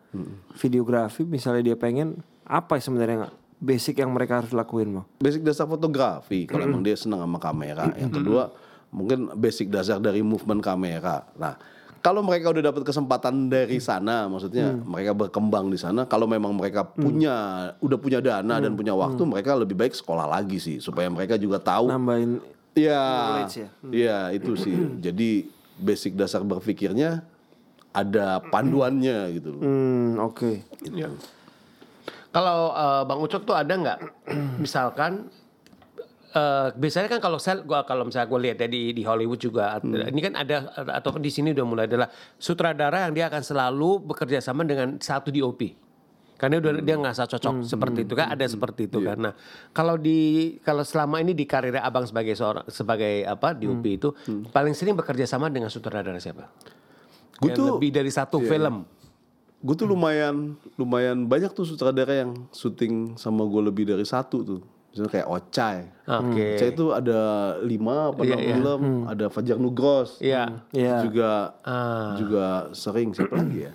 [0.56, 3.35] videografi, misalnya dia pengen apa sebenarnya nggak?
[3.62, 5.04] Basic yang mereka harus lakuin mau?
[5.22, 6.46] basic dasar fotografi.
[6.50, 7.90] Kalau emang dia senang sama kamera.
[7.94, 8.42] Yang kedua
[8.92, 11.24] mungkin basic dasar dari movement kamera.
[11.35, 11.57] Nah,
[11.98, 16.05] kalau mereka udah dapat kesempatan dari sana, maksudnya mereka berkembang di sana.
[16.05, 17.35] Kalau memang mereka punya
[17.81, 21.59] udah punya dana dan punya waktu, mereka lebih baik sekolah lagi sih supaya mereka juga
[21.59, 21.88] tahu.
[21.88, 22.38] Nambahin
[22.72, 23.05] Iya,
[23.52, 23.68] ya.
[23.92, 24.72] iya itu sih.
[25.05, 25.44] Jadi
[25.76, 27.20] basic dasar berpikirnya
[27.92, 29.61] ada panduannya gitu.
[29.61, 30.64] hmm, oke.
[30.88, 31.12] Iya.
[32.33, 33.98] Kalau eh, Bang Ucok tuh ada nggak
[34.64, 35.28] misalkan
[36.33, 39.77] eh, biasanya kan kalau saya gua kalau misalnya gue lihat ya di di Hollywood juga
[39.85, 42.09] ini kan ada atau di sini udah mulai adalah
[42.40, 45.77] sutradara yang dia akan selalu bekerja sama dengan satu DOP.
[46.40, 49.31] Karena udah dia nggak cocok seperti itu kan ada seperti itu karena
[49.71, 54.11] kalau di kalau selama ini di karir abang sebagai seorang sebagai apa DOP itu
[54.51, 56.51] paling sering bekerja sama dengan sutradara siapa?
[57.38, 58.83] Gue tuh lebih dari satu film.
[59.62, 64.61] gue tuh lumayan lumayan banyak tuh sutradara yang syuting sama gue lebih dari satu tuh
[64.92, 65.78] misalnya kayak Ocai.
[66.05, 66.46] Oke.
[66.55, 67.20] Ocai itu ada
[67.59, 68.83] lima apa enam film.
[69.09, 70.20] Ada Fajar Nugros.
[70.20, 70.62] Iya.
[70.70, 70.96] Iya.
[71.02, 71.31] juga
[71.62, 72.12] Ah.
[72.14, 73.11] juga sering.
[73.11, 73.72] Siapa lagi ya?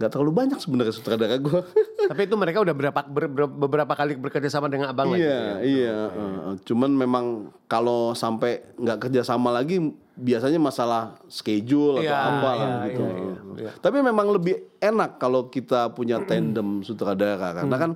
[0.00, 1.60] Nggak terlalu banyak sebenarnya sutradara gue
[2.08, 5.20] Tapi itu mereka udah berapa ber- ber- beberapa kali bekerja sama dengan abang lagi.
[5.20, 7.24] iya iya uh, cuman memang
[7.68, 9.76] kalau sampai nggak kerja sama lagi
[10.16, 13.02] biasanya masalah schedule Iya, atau apa lah iya, gitu.
[13.02, 13.70] iya, iya, iya.
[13.76, 17.52] tapi memang lebih enak kalau kita punya tandem sutradara.
[17.54, 17.90] Karena kan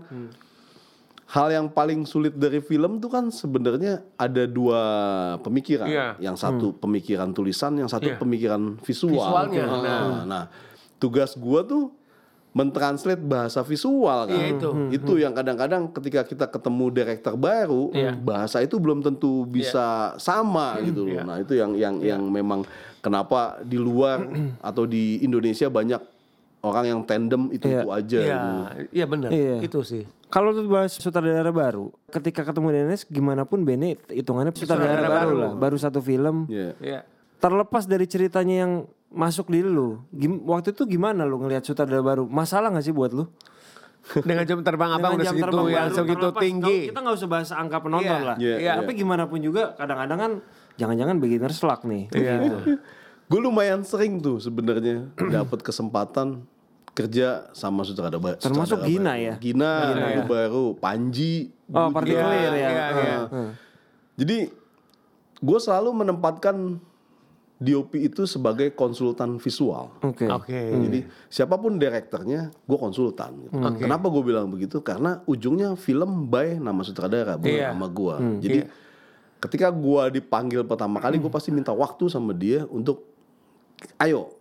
[1.35, 4.81] hal yang paling sulit dari film tuh kan sebenarnya ada dua
[5.43, 6.15] pemikiran Iya.
[6.23, 8.19] yang satu pemikiran tulisan yang satu Iya.
[8.23, 10.23] pemikiran visual Visualnya, Nah, nah.
[10.25, 10.45] nah
[11.03, 11.91] tugas gua tuh
[12.55, 14.71] mentranslate bahasa visual kan Iya, itu.
[14.95, 18.15] itu yang kadang-kadang ketika kita ketemu director baru Iya.
[18.15, 21.23] bahasa itu belum tentu bisa sama gitu loh Iya.
[21.27, 22.63] nah itu yang yang yang memang
[23.03, 24.23] kenapa di luar
[24.63, 26.14] atau di Indonesia banyak
[26.65, 28.19] orang yang tandem itu itu aja.
[28.19, 28.53] Iya, gitu.
[28.91, 29.31] iya benar.
[29.31, 29.57] Iya.
[29.61, 30.09] Itu sih.
[30.27, 35.29] Kalau tuh bahas sutradara baru, ketika ketemu Dennis gimana pun Bene hitungannya sutradara, Sutradara baru
[35.29, 35.39] baru.
[35.39, 36.49] lah, baru satu film.
[36.49, 36.73] Iya.
[36.81, 37.01] Iya.
[37.37, 38.73] Terlepas dari ceritanya yang
[39.15, 42.25] masuk di lu, gim- waktu itu gimana lu ngelihat sutradara baru?
[42.25, 43.29] Masalah gak sih buat lu?
[44.05, 46.79] Dengan jam terbang abang udah jam segitu terbang ya, baru, segitu terlepas, tinggi.
[46.93, 48.37] Kita nggak usah bahas angka penonton Iya, lah.
[48.37, 48.73] iya, iya.
[48.77, 50.33] Tapi gimana pun juga kadang-kadang kan
[50.77, 52.13] jangan-jangan beginner's luck nih.
[52.13, 52.33] Iya.
[52.43, 52.59] Gitu.
[53.33, 56.45] Gue lumayan sering tuh sebenarnya dapat kesempatan
[56.95, 58.37] kerja sama sutradara baru.
[58.39, 59.27] Termasuk sutradara Gina baru.
[59.27, 59.35] ya?
[59.37, 59.73] Gina,
[60.09, 61.35] itu baru, Panji.
[61.67, 62.69] Oh, partikulir ya.
[62.71, 62.87] Iya, iya.
[63.27, 63.51] Heeh.
[64.15, 64.39] Jadi
[65.37, 66.79] gue selalu menempatkan
[67.55, 69.91] DOP itu sebagai konsultan visual.
[70.03, 70.27] Oke.
[70.27, 70.55] Oke.
[70.55, 73.43] Jadi siapa pun direkturnya, gue konsultan.
[73.43, 73.57] gitu.
[73.79, 74.79] Kenapa gue bilang begitu?
[74.79, 77.71] Karena ujungnya film by nama sutradara, bukan Iya.
[77.73, 78.17] nama gue.
[78.39, 78.71] Jadi Iya.
[79.41, 83.07] ketika gue dipanggil pertama kali, gue pasti minta waktu sama dia untuk,
[83.97, 84.35] ayo,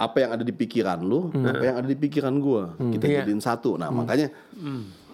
[0.00, 2.62] apa yang ada di pikiran lu, apa yang ada di pikiran gue,
[2.96, 3.16] kita Iya.
[3.22, 3.76] jadiin satu.
[3.76, 4.32] Nah makanya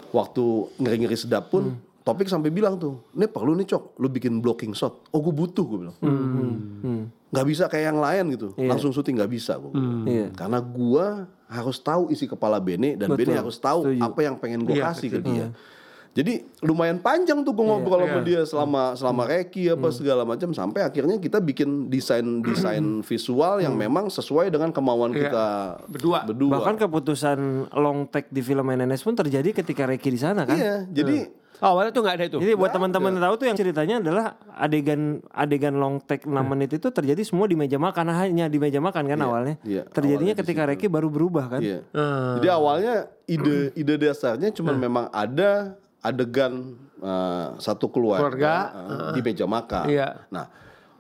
[0.09, 0.45] waktu
[0.79, 1.75] ngeri-ngeri sedap pun.
[2.01, 5.11] Topik sampai bilang tuh, ini perlu nih cok, lu bikin blocking shot.
[5.11, 5.97] Oh gue butuh, gue bilang.
[7.27, 10.07] nggak bisa kayak yang lain gitu langsung syuting nggak bisa gua bilang.
[10.07, 10.27] Iya.
[10.33, 11.07] karena gua
[11.47, 14.01] harus tahu isi kepala Bene dan Betul, Bene harus tahu setuju.
[14.01, 15.47] apa yang pengen gua Iya, kasih ke dia
[16.17, 20.81] jadi lumayan panjang tuh gua ngobrol sama dia selama selama reki apa segala macam sampai
[20.81, 25.21] akhirnya kita bikin desain desain visual yang memang sesuai dengan kemauan Iya.
[25.23, 25.47] kita
[25.87, 26.19] Berdua.
[26.25, 27.39] berdua Bahkan keputusan
[27.71, 30.57] long take di film NNS pun terjadi ketika Reki di sana kan.
[30.57, 32.37] iya jadi Oh, awalnya tuh nggak ada itu.
[32.37, 36.69] Jadi buat teman-teman yang tahu tuh yang ceritanya adalah adegan adegan long take 6 menit
[36.69, 39.57] itu terjadi semua di meja makan hanya di meja makan kan awalnya.
[39.65, 41.61] iya, Terjadinya awalnya ketika Reki baru berubah kan.
[41.65, 41.81] Iya.
[42.37, 46.53] Jadi awalnya ide ide dasarnya cuma memang ada adegan
[46.97, 49.87] eh, satu keluarga, Keluarga, eh, di meja makan.
[49.87, 50.09] Iya.
[50.31, 50.47] Nah,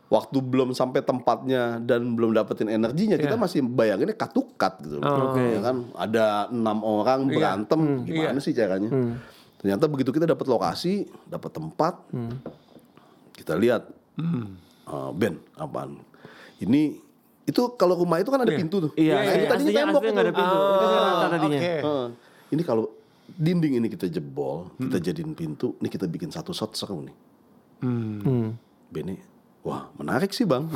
[0.06, 4.98] waktu belum sampai tempatnya dan belum dapetin energinya, kita masih bayanginnya katukat gitu.
[4.98, 5.30] loh.
[5.30, 5.42] Oke.
[5.42, 8.90] Ya kan ada enam orang berantem, gimana sih caranya?
[9.56, 11.94] Ternyata begitu kita dapat lokasi, dapat tempat,
[13.32, 15.98] kita lihat eh, Ben apaan?
[16.56, 16.96] Ini
[17.42, 18.92] itu kalau rumah itu kan ada pintu tuh.
[18.94, 20.40] Iya, Nah, iya, ini tadinya aslinya tembok aslinya nggak ada itu.
[20.40, 20.56] pintu.
[20.56, 21.58] Itu kan tadinya.
[21.58, 21.74] Oke.
[21.78, 22.06] Heeh.
[22.46, 22.84] ini kalau
[23.36, 27.16] dinding ini kita jebol, kita jadiin pintu, ini kita bikin satu shot seru nih.
[27.84, 28.56] Hmm.
[28.88, 29.20] Bene,
[29.60, 30.66] wah menarik sih bang.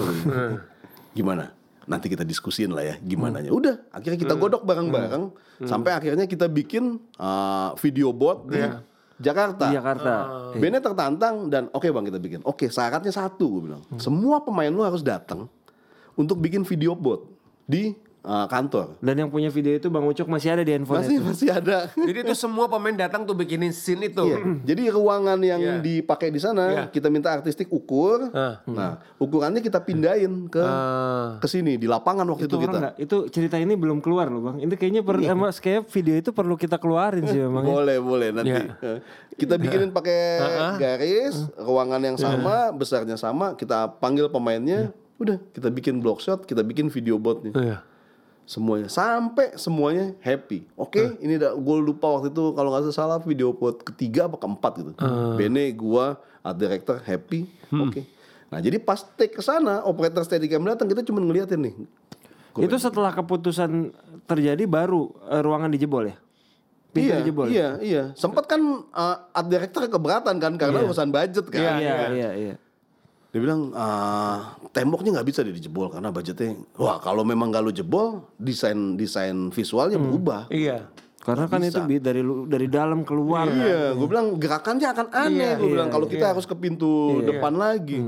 [1.16, 1.56] Gimana?
[1.88, 3.50] Nanti kita diskusin lah ya, gimana nya.
[3.50, 5.34] Udah, akhirnya kita godok bareng-bareng,
[5.66, 8.62] sampai akhirnya kita bikin uh, video board di
[9.20, 9.64] Jakarta.
[9.66, 10.12] Di Jakarta.
[10.54, 12.40] Bene tertantang dan oke bang kita bikin.
[12.46, 13.82] Oke syaratnya satu gue bilang.
[14.00, 15.50] Semua pemain lu harus datang
[16.16, 17.28] untuk bikin video board
[17.68, 18.96] di uh, kantor.
[18.98, 21.24] Dan yang punya video itu Bang Ucok masih ada di handphone Masih itu.
[21.24, 21.78] masih ada.
[22.08, 24.22] Jadi itu semua pemain datang tuh bikinin scene itu.
[24.22, 24.38] Iya.
[24.64, 25.74] Jadi ruangan yang Iya.
[25.78, 26.82] dipakai di sana Iya.
[26.88, 28.28] kita minta artistik ukur.
[28.30, 28.60] Ah.
[28.64, 31.36] Nah, ukurannya kita pindahin ke Ah.
[31.36, 32.78] ke sini di lapangan waktu Itu itu, orang kita.
[32.80, 34.56] nggak- itu cerita ini belum keluar loh Bang.
[34.58, 35.32] Ini kayaknya per, Iya.
[35.32, 37.62] emang kayak video itu perlu kita keluarin sih memang.
[37.62, 37.70] ya.
[37.70, 38.50] Boleh, boleh nanti.
[38.50, 38.74] Iya.
[38.80, 39.00] Eh,
[39.32, 40.20] Kita bikinin pakai
[40.76, 46.60] garis, ruangan yang sama, besarnya sama, kita panggil pemainnya, udah kita bikin block shot, kita
[46.60, 47.52] bikin video boardnya.
[47.52, 47.78] Iya.
[48.50, 50.66] Semuanya sampai semuanya happy.
[50.74, 54.90] Oke, ini gue lupa waktu itu kalau nggak salah video board ketiga apa keempat gitu.
[55.38, 57.46] Bene, gua, art director happy.
[57.70, 58.02] Oke.
[58.50, 61.74] Nah, jadi pas take ke sana, operator steadicam datang, kita cuma ngeliatin nih.
[62.50, 63.94] Gua Itu setelah keputusan
[64.26, 66.18] terjadi baru eh, ruangan dijebol ya?
[66.90, 67.46] Pintu iya, dijebol.
[67.46, 67.54] ya?
[67.54, 68.04] iya, iya.
[68.18, 68.58] Sempat kan
[68.90, 71.78] uh, art director keberatan kan karena urusan budget kan.
[71.78, 72.54] Iya, iya, iya.
[73.30, 76.58] Dia bilang ah, temboknya nggak bisa dijebol karena budgetnya.
[76.74, 80.50] Wah kalau memang nggak lu jebol, desain desain visualnya berubah.
[80.50, 80.90] Iya.
[81.20, 83.44] Karena kan itu bi- dari dari dalam keluar.
[83.44, 83.54] kan.
[83.54, 85.52] Iya, gue bilang gerakannya akan aneh.
[85.54, 88.02] gue bilang kalau kita harus ke pintu depan lagi.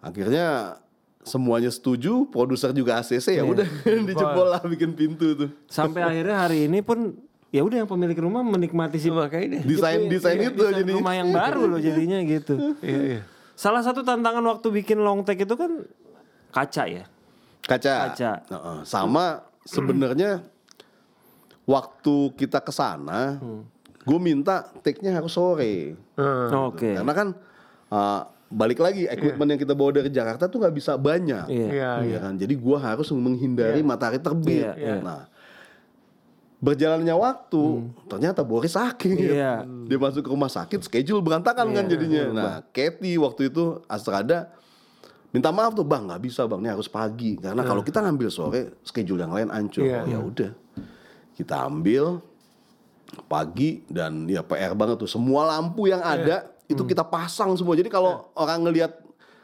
[0.00, 0.76] Akhirnya
[1.22, 3.66] semuanya setuju, produser juga ACC ya udah
[4.10, 5.48] dijebol lah bikin pintu tuh.
[5.66, 7.14] Sampai akhirnya hari ini pun
[7.48, 9.60] ya udah yang pemilik rumah menikmati si Makanya deh.
[9.64, 10.92] Desain desain Iya, itu desain jadi.
[10.92, 12.54] rumah yang baru loh jadinya gitu.
[12.78, 13.20] Iya, iya.
[13.56, 15.82] Salah satu tantangan waktu bikin long take itu kan
[16.52, 17.04] kaca ya.
[17.64, 18.12] Kaca.
[18.12, 18.32] Kaca.
[18.52, 20.44] Heeh, sama sebenarnya
[21.66, 23.40] waktu kita ke sana,
[24.06, 25.96] gue minta take-nya harus sore.
[26.70, 26.94] Oke.
[26.94, 27.28] Karena kan
[27.90, 31.50] uh, balik lagi equipment yang kita bawa dari Jakarta tuh nggak bisa banyak.
[31.50, 31.68] Iya.
[31.72, 32.34] Iya, Ya kan?
[32.38, 34.62] Jadi gua harus menghindari matahari terbit.
[34.62, 34.94] Iya, iya.
[35.02, 35.26] Nah,
[36.56, 37.64] berjalannya waktu,
[38.08, 39.16] ternyata Boris sakit.
[39.16, 39.64] Iya.
[39.64, 42.22] Dia masuk ke rumah sakit, schedule berantakan kan jadinya.
[42.32, 44.48] Nah, Katy waktu itu Astrada
[45.36, 47.36] minta maaf tuh bang nggak bisa bang ini harus pagi.
[47.36, 49.84] Karena kalau kita ngambil sore schedule yang lain hancur.
[49.84, 50.00] Iya.
[50.00, 50.50] oh ya udah.
[51.36, 52.24] Kita ambil
[53.28, 55.10] pagi dan ya PR banget tuh.
[55.10, 57.76] Semua lampu yang ada itu kita pasang semua.
[57.76, 58.92] Jadi kalau orang ngelihat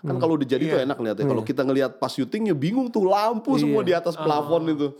[0.02, 1.26] kan kalau udah jadi tuh enak ngeliatnya.
[1.28, 4.96] Kalau kita ngelihat pas syutingnya bingung tuh lampu semua di atas plafon itu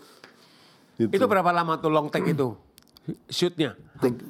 [1.09, 1.17] Gitu.
[1.19, 2.55] Itu berapa lama tuh long take itu?
[3.27, 3.75] Shootnya?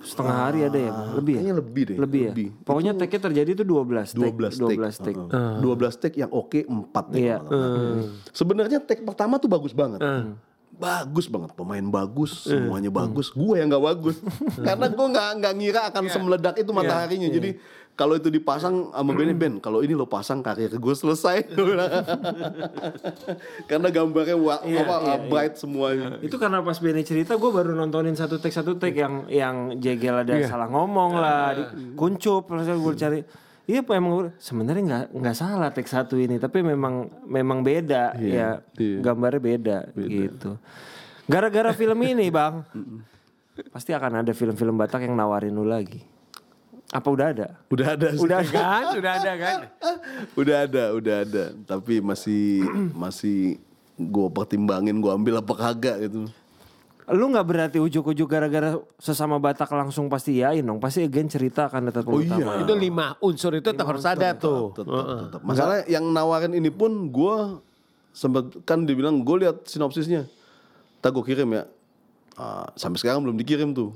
[0.00, 1.20] Setengah hari ada ya, Bang?
[1.20, 1.40] lebih ya?
[1.44, 1.96] Kayaknya lebih deh.
[2.00, 2.32] Lebih ya?
[2.64, 4.32] Pokoknya take-nya terjadi itu 12 take.
[4.32, 4.80] 12 take.
[4.80, 5.20] 12 take.
[5.28, 5.56] Heeh.
[5.60, 7.36] 12 take yang oke 4 take.
[7.36, 8.04] Kalau nggak salah.
[8.32, 10.00] Sebenarnya take pertama tuh bagus banget.
[10.83, 13.30] Bagus banget, pemain bagus, semuanya bagus.
[13.30, 14.16] Gue yang nggak bagus,
[14.57, 17.28] karena gue nggak nggak ngira akan semeledak itu mataharinya.
[17.30, 17.51] Jadi
[17.93, 21.45] kalau itu dipasang sama Ben, Ben, kalau ini lo pasang karir gue selesai.
[23.64, 26.18] Karena gambarnya wa- apa, bright semuanya.
[26.18, 30.18] Itu karena pas Benny cerita gue baru nontonin satu take satu take yang yang jegel
[30.18, 33.18] ada salah ngomong lah, di- kuncup terus gue cari.
[33.62, 38.58] Iya pak emang sebenarnya nggak nggak salah take satu ini tapi memang memang beda ya
[38.74, 40.58] gambarnya beda, gitu.
[41.30, 42.66] Gara-gara film ini bang,
[43.74, 46.02] pasti akan ada film-film Batak yang nawarin lu lagi.
[46.92, 47.48] Apa udah ada?
[47.72, 48.20] Udah ada, sih.
[48.20, 48.50] Udah ada.
[48.60, 48.84] Kan?
[48.98, 49.58] Udah ada kan?
[50.36, 51.44] udah ada, udah ada.
[51.64, 52.66] Tapi masih
[53.06, 53.62] masih
[53.96, 56.26] gue pertimbangin gue ambil apa kagak gitu.
[57.11, 60.78] Lu nggak berarti ujuk-ujuk gara-gara sesama Batak langsung pasti yain dong.
[60.78, 62.38] Pasti again cerita akan tetap Oh utama.
[62.38, 62.62] iya.
[62.62, 64.70] Itu lima unsur itu tetap harus ada tuh.
[64.70, 64.86] Tetap,
[65.26, 65.40] tetap.
[65.42, 67.59] Masalah yang nawarin ini pun gue
[68.14, 70.30] sempat kan dibilang gue lihat sinopsisnya.
[71.03, 71.66] Tak gue kirim ya.
[72.38, 73.90] Ah, sampai sekarang belum dikirim tuh.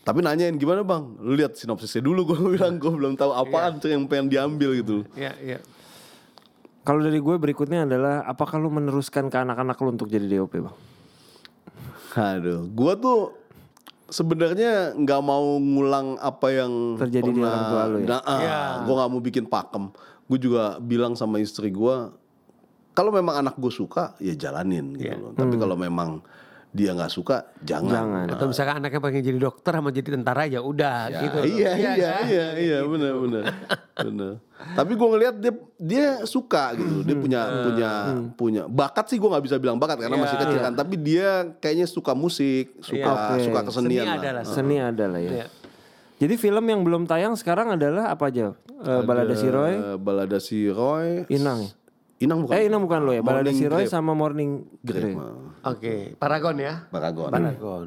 [0.00, 1.12] Tapi nanyain gimana bang?
[1.20, 5.04] Lu lihat sinopsisnya dulu gue bilang gue belum tahu apaan tuh yang pengen diambil gitu.
[5.12, 5.58] Iya, iya.
[6.80, 10.76] Kalau dari gue berikutnya adalah apakah lu meneruskan ke anak-anak lu untuk jadi DOP bang?
[12.14, 13.18] Aduh, gue tuh
[14.10, 18.06] sebenarnya nggak mau ngulang apa yang Terjadi di orang tua lu ya?
[18.18, 18.22] Nah,
[18.82, 19.84] gue nggak mau bikin pakem.
[20.26, 21.96] Gue juga bilang sama istri gue,
[22.94, 25.32] kalau memang anak gue suka, ya jalanin gitu loh.
[25.34, 26.22] Tapi kalau memang
[26.70, 27.90] dia nggak suka, jangan.
[27.90, 28.26] Jangan.
[28.30, 31.38] Atau misalkan anaknya pengen jadi dokter sama jadi tentara ya udah gitu.
[31.58, 33.44] Iya, iya, iya, iya, benar, benar,
[33.98, 34.32] benar.
[34.78, 37.90] Tapi gue ngelihat dia dia suka gitu, dia punya punya
[38.38, 40.72] punya bakat sih gue nggak bisa bilang bakat karena masih kecil kan.
[40.78, 43.50] Tapi dia kayaknya suka musik, suka Oke.
[43.50, 44.16] suka kesenian Seni lah.
[44.22, 45.30] adalah Seni ada lah ya.
[45.42, 45.46] Iya.
[46.20, 48.52] Jadi film yang belum tayang sekarang adalah apa aja?
[48.68, 51.64] Eh, Balada si Roy, Eh, Balada si Roy, Inang.
[52.20, 52.52] Inang bukan?
[52.52, 53.24] Eh Inang bukan lo ya.
[53.24, 53.92] Balada Morning si Roy Grape.
[53.92, 54.50] sama Morning
[54.84, 55.16] Grape.
[55.16, 55.64] Grey.
[55.64, 56.84] Oke, Paragon ya.
[56.92, 57.32] Paragon.
[57.32, 57.86] Paragon.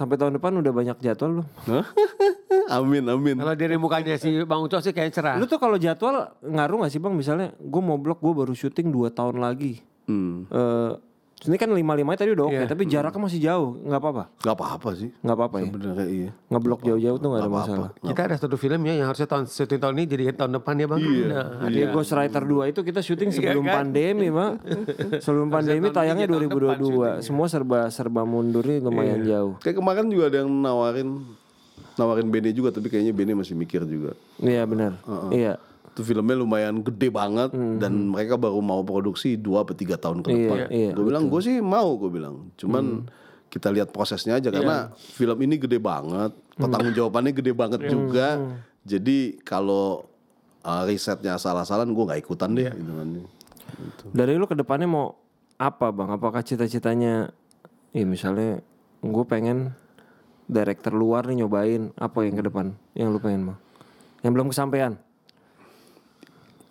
[0.00, 1.44] Sampai tahun depan udah banyak jadwal?
[1.68, 1.84] Hah?
[2.80, 3.36] amin, amin.
[3.36, 5.34] Kalau dari mukanya si Bang Ucok sih kayaknya cerah.
[5.36, 7.12] Lu tuh kalau jadwal ngaruh gak sih bang?
[7.12, 9.84] Misalnya gue mau blok gue baru syuting 2 tahun lagi.
[10.08, 10.48] Hmm.
[10.48, 10.92] Eh
[11.40, 14.88] ini kan lima lima tadi udah oke, tapi jaraknya masih jauh, nggak apa-apa, Gak apa-apa
[14.92, 15.08] sih.
[15.24, 15.66] nggak apa-apa ya.
[15.72, 16.30] Sebenarnya iya.
[16.52, 17.90] Ngeblok jauh-jauh tuh nggak ada Nggak masalah.
[17.96, 20.86] Kita ada satu film ya yang harusnya tahun syuting tahun ini jadi tahun depan ya
[20.86, 21.00] Bang.
[21.00, 23.74] Nah, Di Ghost Rider 2 itu kita syuting sebelum kan?
[23.80, 24.52] pandemi, Mak.
[25.24, 27.24] Sebelum pandemi tayangnya ini, tahun depan 2022.
[27.24, 29.56] Semua serba serba mundur nih lumayan jauh.
[29.58, 31.08] Kayak kemarin juga ada yang nawarin
[31.96, 34.12] nawarin Bene juga tapi kayaknya Bene masih mikir juga.
[34.36, 35.00] Iya benar.
[35.32, 35.56] Iya.
[36.00, 40.28] Itu filmnya lumayan gede banget dan mereka baru mau produksi 2 atau 3 tahun ke
[40.32, 40.58] depan.
[40.72, 42.48] iya, gue bilang gue sih mau gue bilang.
[42.56, 43.04] Cuman
[43.52, 48.40] kita lihat prosesnya aja karena film ini gede banget, pertanggung jawabannya gede banget juga.
[48.80, 50.08] Jadi kalau
[50.64, 53.08] uh, risetnya salah-salah gue nggak ikutan deh gitu kan.
[54.16, 55.20] Dari lu ke depannya mau
[55.60, 56.08] apa, Bang?
[56.14, 57.28] Apakah cita-citanya
[57.92, 58.64] ya misalnya
[59.04, 59.74] gue pengen
[60.46, 63.58] director luar nih nyobain apa yang ke depan yang lu pengen, Bang?
[64.24, 64.92] Yang belum kesampaian.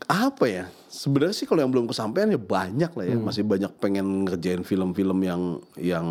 [0.10, 0.66] Apa ya?
[0.90, 3.16] Sebenarnya sih kalau yang belum kesampaian ya banyak lah ya.
[3.22, 5.42] Masih banyak pengen ngerjain film-film yang
[5.78, 6.08] yang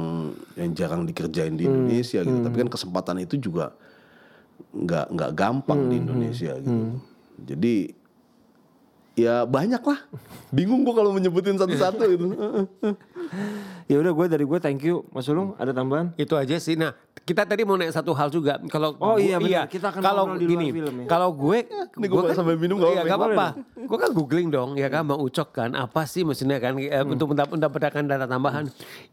[0.54, 2.38] yang jarang dikerjain di Indonesia gitu.
[2.46, 3.74] Tapi kan kesempatan itu juga
[4.70, 7.02] nggak nggak gampang di Indonesia gitu.
[7.42, 7.74] Jadi
[9.18, 10.00] ya banyak lah.
[10.56, 12.26] Bingung gua kalau menyebutin satu-satu itu.
[13.88, 15.56] Ya udah gue dari gue thank you, Mas Ulung.
[15.56, 16.12] Ada tambahan?
[16.20, 16.76] Itu aja sih.
[16.76, 16.92] Nah,
[17.28, 18.56] kita tadi mau nanya satu hal juga.
[18.66, 19.68] Kalau Oh gua- iya, benar.
[19.68, 21.06] Kita akan kalau di gini, film ya.
[21.06, 23.06] kalau gue Ini gua gue sambil minum nggak iya, apa-apa.
[23.06, 23.46] nggak apa-apa.
[23.84, 27.12] Gue kan googling dong, ya kan Bang Ucok kan apa sih maksudnya kan eh, Hmm.
[27.12, 28.64] untuk mendap- mendapatkan data tambahan.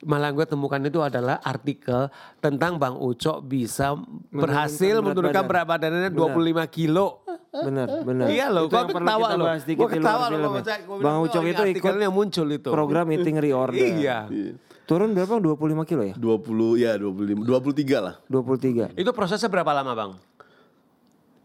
[0.01, 2.07] Malah gue temukan itu adalah artikel
[2.39, 3.99] tentang Bang Ucok bisa
[4.30, 5.49] berhasil berat menurunkan badan.
[5.51, 6.32] berat badannya 25
[6.66, 7.20] kilo.
[7.55, 8.28] Bener, bener.
[8.28, 9.47] Iya loh, gue ketawa loh.
[9.57, 10.53] Gue ketawa loh.
[10.57, 10.76] ya.
[10.97, 12.70] Bang oh, Ucok ini itu ikut artikelnya muncul itu.
[12.70, 13.76] program eating reorder.
[13.76, 14.18] Iya.
[14.86, 15.41] Turun berapa?
[15.41, 16.15] 25 kilo ya?
[16.17, 18.93] 20 ya 25 23 lah 23.
[18.93, 20.11] Itu prosesnya berapa lama Bang?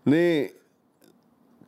[0.04, 0.52] Nih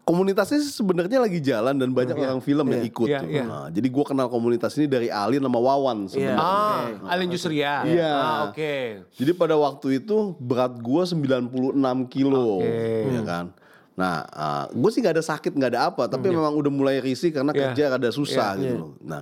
[0.02, 3.08] komunitasnya sebenarnya lagi jalan dan banyak orang film yang ikut.
[3.08, 3.28] Iya, tuh.
[3.30, 3.44] iya.
[3.46, 6.42] Nah, jadi gua kenal komunitas ini dari Alin sama Wawan sebenarnya.
[6.42, 7.86] Ah, Alin Jusria.
[7.86, 8.10] Iya.
[8.12, 9.06] Ah, oke.
[9.14, 12.60] Jadi pada waktu itu berat gua 96 kilo,
[13.08, 13.46] ya kan.
[13.92, 17.28] Nah, uh, gue sih nggak ada sakit, nggak ada apa, tapi memang udah mulai risih
[17.28, 17.60] karena Iya.
[17.70, 18.90] kerja rada susah gitu loh.
[19.04, 19.20] Nah,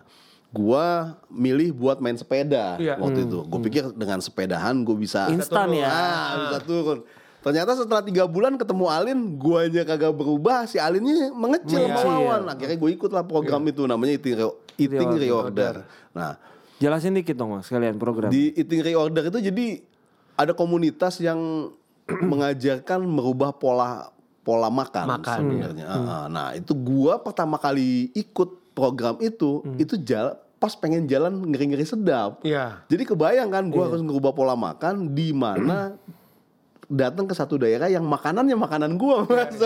[0.50, 2.98] gua milih buat main sepeda Iya.
[2.98, 3.38] waktu itu.
[3.44, 5.86] Gue pikir dengan sepedahan gue bisa Instan ya.
[5.86, 6.98] Ah, bisa turun.
[7.40, 12.04] Ternyata setelah tiga bulan ketemu Alin, guanya kagak berubah, si Alinnya mengecil Mengecil.
[12.04, 12.42] Wawan.
[12.50, 15.74] Akhirnya gue ikut lah program itu namanya Eating, Re- Eating Reorder.
[16.12, 16.36] Nah,
[16.76, 18.32] Jelasin dikit dong mas sekalian program.
[18.32, 19.84] Di eating reorder itu jadi
[20.32, 21.68] ada komunitas yang
[22.32, 24.08] mengajarkan merubah pola
[24.40, 25.86] pola makan, Makan, sebenarnya.
[25.86, 26.24] Ah, ah.
[26.26, 32.44] Nah itu gua pertama kali ikut program itu itu jalan pas pengen jalan ngeri-ngeri sedap.
[32.44, 32.84] Iya.
[32.92, 35.96] Jadi kebayang kan gua harus merubah pola makan di mana
[37.00, 39.56] datang ke satu daerah yang makanannya makanan gua mas.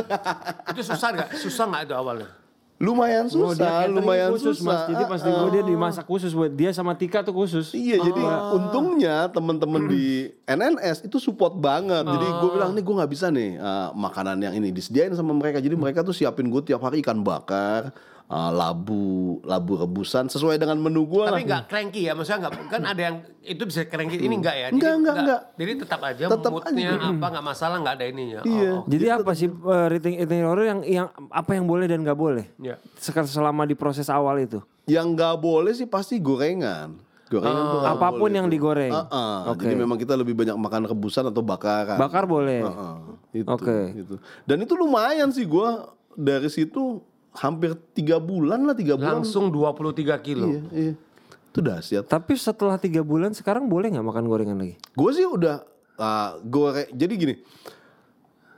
[0.70, 1.28] Itu susah nggak?
[1.34, 2.30] Susah nggak itu awalnya?
[2.74, 4.66] lumayan Oh, susah, catering lumayan khusus, susah.
[4.66, 4.80] mas.
[4.90, 7.70] Jadi pas di Ah, gua dia dimasak khusus buat dia sama Tika tuh khusus.
[7.70, 12.02] Iya jadi untungnya teman-teman di NNS itu support banget.
[12.02, 15.62] Jadi gue bilang nih gue nggak bisa nih uh, makanan yang ini disediain sama mereka.
[15.62, 17.94] Jadi mereka tuh siapin gue tiap hari ikan bakar,
[18.29, 21.37] uh, labu, labu rebusan sesuai dengan menu gue lah.
[21.37, 24.66] Tapi nggak cranky ya, maksudnya nggak kan ada yang itu bisa cranky, ini enggak ya?
[24.72, 25.41] Enggak, Jadi enggak, enggak.
[25.61, 28.41] Jadi tetap aja Tetap moodnya apa nggak masalah nggak ada ininya.
[28.45, 28.70] Iya.
[28.72, 28.83] Oh, oh.
[28.89, 32.45] Jadi apa sih uh, eating eating order yang yang apa yang boleh dan nggak boleh?
[32.61, 32.81] Iya.
[32.97, 34.61] Sekarang selama di proses awal itu.
[34.89, 36.97] Yang nggak boleh sih pasti gorengan.
[37.29, 38.93] Gorengan nggak Apa pun boleh yang digoreng.
[38.93, 39.53] Uh-uh.
[39.57, 39.64] Oke.
[39.64, 41.97] Jadi memang kita lebih banyak makan rebusan atau bakaran.
[41.97, 42.61] Bakar boleh.
[42.61, 42.95] Heeh,
[43.41, 43.97] itu, Oke.
[43.97, 44.14] gitu.
[44.45, 47.01] Dan itu lumayan sih gua dari situ
[47.35, 49.22] hampir tiga bulan lah tiga bulan.
[49.22, 50.47] Langsung 23 kilo.
[50.51, 50.95] Iya, iya.
[51.51, 52.07] Itu dahsyat.
[52.11, 54.74] Tapi setelah tiga bulan sekarang boleh nggak makan gorengan lagi?
[54.95, 55.62] Gue sih udah
[55.99, 56.91] ah, goreng.
[56.95, 57.35] Jadi gini,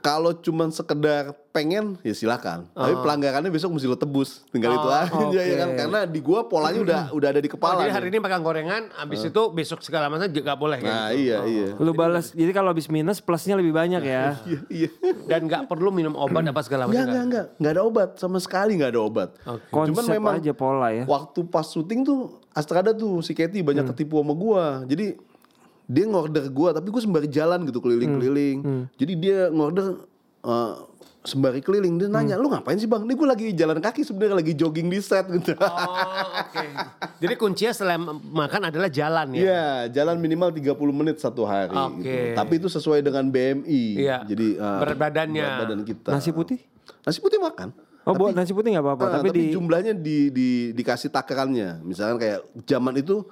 [0.07, 2.63] kalau cuman sekedar pengen ya silakan.
[2.69, 4.47] Tapi pelanggarannya besok mesti lo tebus.
[4.47, 5.35] Tinggal itu aja oke.
[5.35, 5.69] ya kan.
[5.75, 7.75] Karena di gua polanya udah udah ada di Oh, kepala.
[7.77, 7.93] jadi nih.
[7.93, 10.87] hari ini makan gorengan, habis itu besok segala macam juga boleh kan?
[10.87, 11.67] Nah iya iya.
[11.75, 12.31] Lu balas.
[12.31, 14.23] Jadi kalau habis minus plusnya lebih banyak ya.
[14.47, 14.89] Iya iya.
[15.27, 16.95] Dan nggak perlu minum obat apa segala macam.
[16.95, 17.25] Enggak enggak kan?
[17.27, 19.29] enggak enggak ada obat sama sekali enggak ada obat.
[19.67, 21.03] Konsep aja pola ya.
[21.03, 23.91] waktu pas syuting tuh Astrada tuh si Katy banyak Hmm.
[23.91, 24.65] ketipu sama gua.
[24.83, 25.13] Jadi
[25.87, 28.57] dia ngorder gua tapi gua sembari jalan gitu keliling-keliling.
[28.59, 28.83] Hmm.
[28.93, 30.03] Jadi dia ngorder
[30.43, 30.73] eh,
[31.23, 32.43] sembari keliling dia nanya, Hmm.
[32.43, 35.55] "Lu ngapain sih, Bang?" Ini gua lagi jalan kaki sebenarnya lagi jogging di set gitu.
[35.59, 36.67] Oh, oke.
[37.17, 39.39] Jadi kuncinya setelah makan adalah jalan ya.
[39.39, 42.03] Iya, jalan minimal 30 menit satu hari Oke.
[42.03, 42.35] gitu.
[42.35, 43.83] Tapi itu sesuai dengan BMI.
[43.97, 44.17] Iya.
[44.23, 45.43] Jadi eh, Berat badannya.
[45.43, 46.09] berat badan kita.
[46.11, 46.59] Nasi putih?
[47.03, 47.71] Nasi putih makan.
[48.03, 49.03] Oh buat nasi putih nggak apa-apa.
[49.03, 51.83] Ah, tapi, di jumlahnya di, di dikasih takarannya.
[51.83, 53.27] Misalkan kayak zaman itu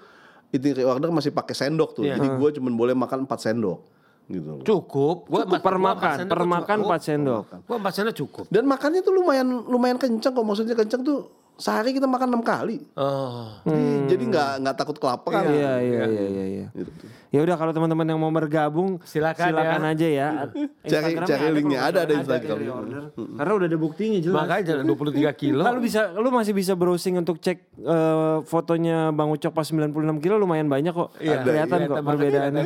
[0.54, 2.04] eating reorder masih pakai sendok tuh.
[2.06, 2.20] Iya.
[2.20, 3.80] Jadi gue cuma boleh makan 4 sendok
[4.26, 4.54] gitu.
[4.66, 5.30] Cukup.
[5.30, 7.44] Gua cukup per makan, per makan 4 sendok.
[7.70, 8.46] Gua empat sendok cukup.
[8.50, 12.84] Dan makannya tuh lumayan lumayan kencang kok maksudnya kencang tuh sehari kita makan enam kali.
[12.94, 13.48] Oh.
[13.64, 15.44] Jadi- Jadi nggak nggak takut kelaparan.
[15.46, 16.46] Iya iya iya iya.
[16.46, 16.68] iya.
[16.72, 16.92] Gitu.
[17.32, 19.92] Ya udah kalau teman-teman yang mau bergabung Silakan silakan ya.
[19.92, 20.28] aja ya.
[20.32, 22.14] Cari Instagramnya cari kalau linknya ada ada.
[22.14, 22.56] Instagram.
[22.56, 23.04] Eating order.
[23.36, 24.38] Karena udah ada buktinya jelas.
[24.38, 25.62] Makanya jangan 23 kilo.
[25.64, 29.92] Nah, lu bisa lu masih bisa browsing untuk cek eh, fotonya Bang Ucok pas 96
[30.20, 31.12] kilo lumayan banyak kok.
[31.18, 32.64] Iya, kelihatan iya, kok perbedaannya.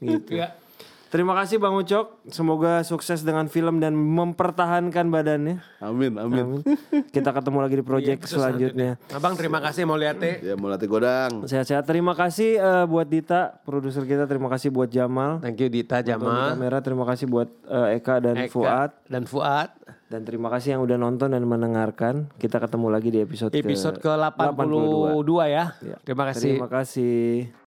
[0.00, 0.30] Gitu.
[0.32, 0.48] Iya.
[1.06, 2.26] Terima kasih Bang Ucok.
[2.34, 5.62] Semoga sukses dengan film dan mempertahankan badannya.
[5.78, 6.44] Amin amin.
[6.58, 6.60] Amin.
[7.14, 8.98] Kita ketemu lagi di project selanjutnya.
[9.14, 10.42] Abang terima kasih mau lihat teh.
[10.42, 11.46] Ya mau latih godang.
[11.46, 11.86] Sehat-sehat.
[11.86, 14.26] Terima kasih eh, buat Dita, produser kita.
[14.26, 15.38] Terima kasih buat Jamal.
[15.38, 16.58] Thank you Dita Di Jamal.
[16.58, 19.70] kamera terima kasih buat eh, Eka dan Eka Fuad dan Fuad.
[20.06, 22.30] dan terima kasih yang udah nonton dan mendengarkan.
[22.38, 25.74] Kita ketemu lagi di episode, Episode ke ke-82 ya.
[26.02, 26.50] Terima kasih.
[26.58, 27.65] Terima kasih.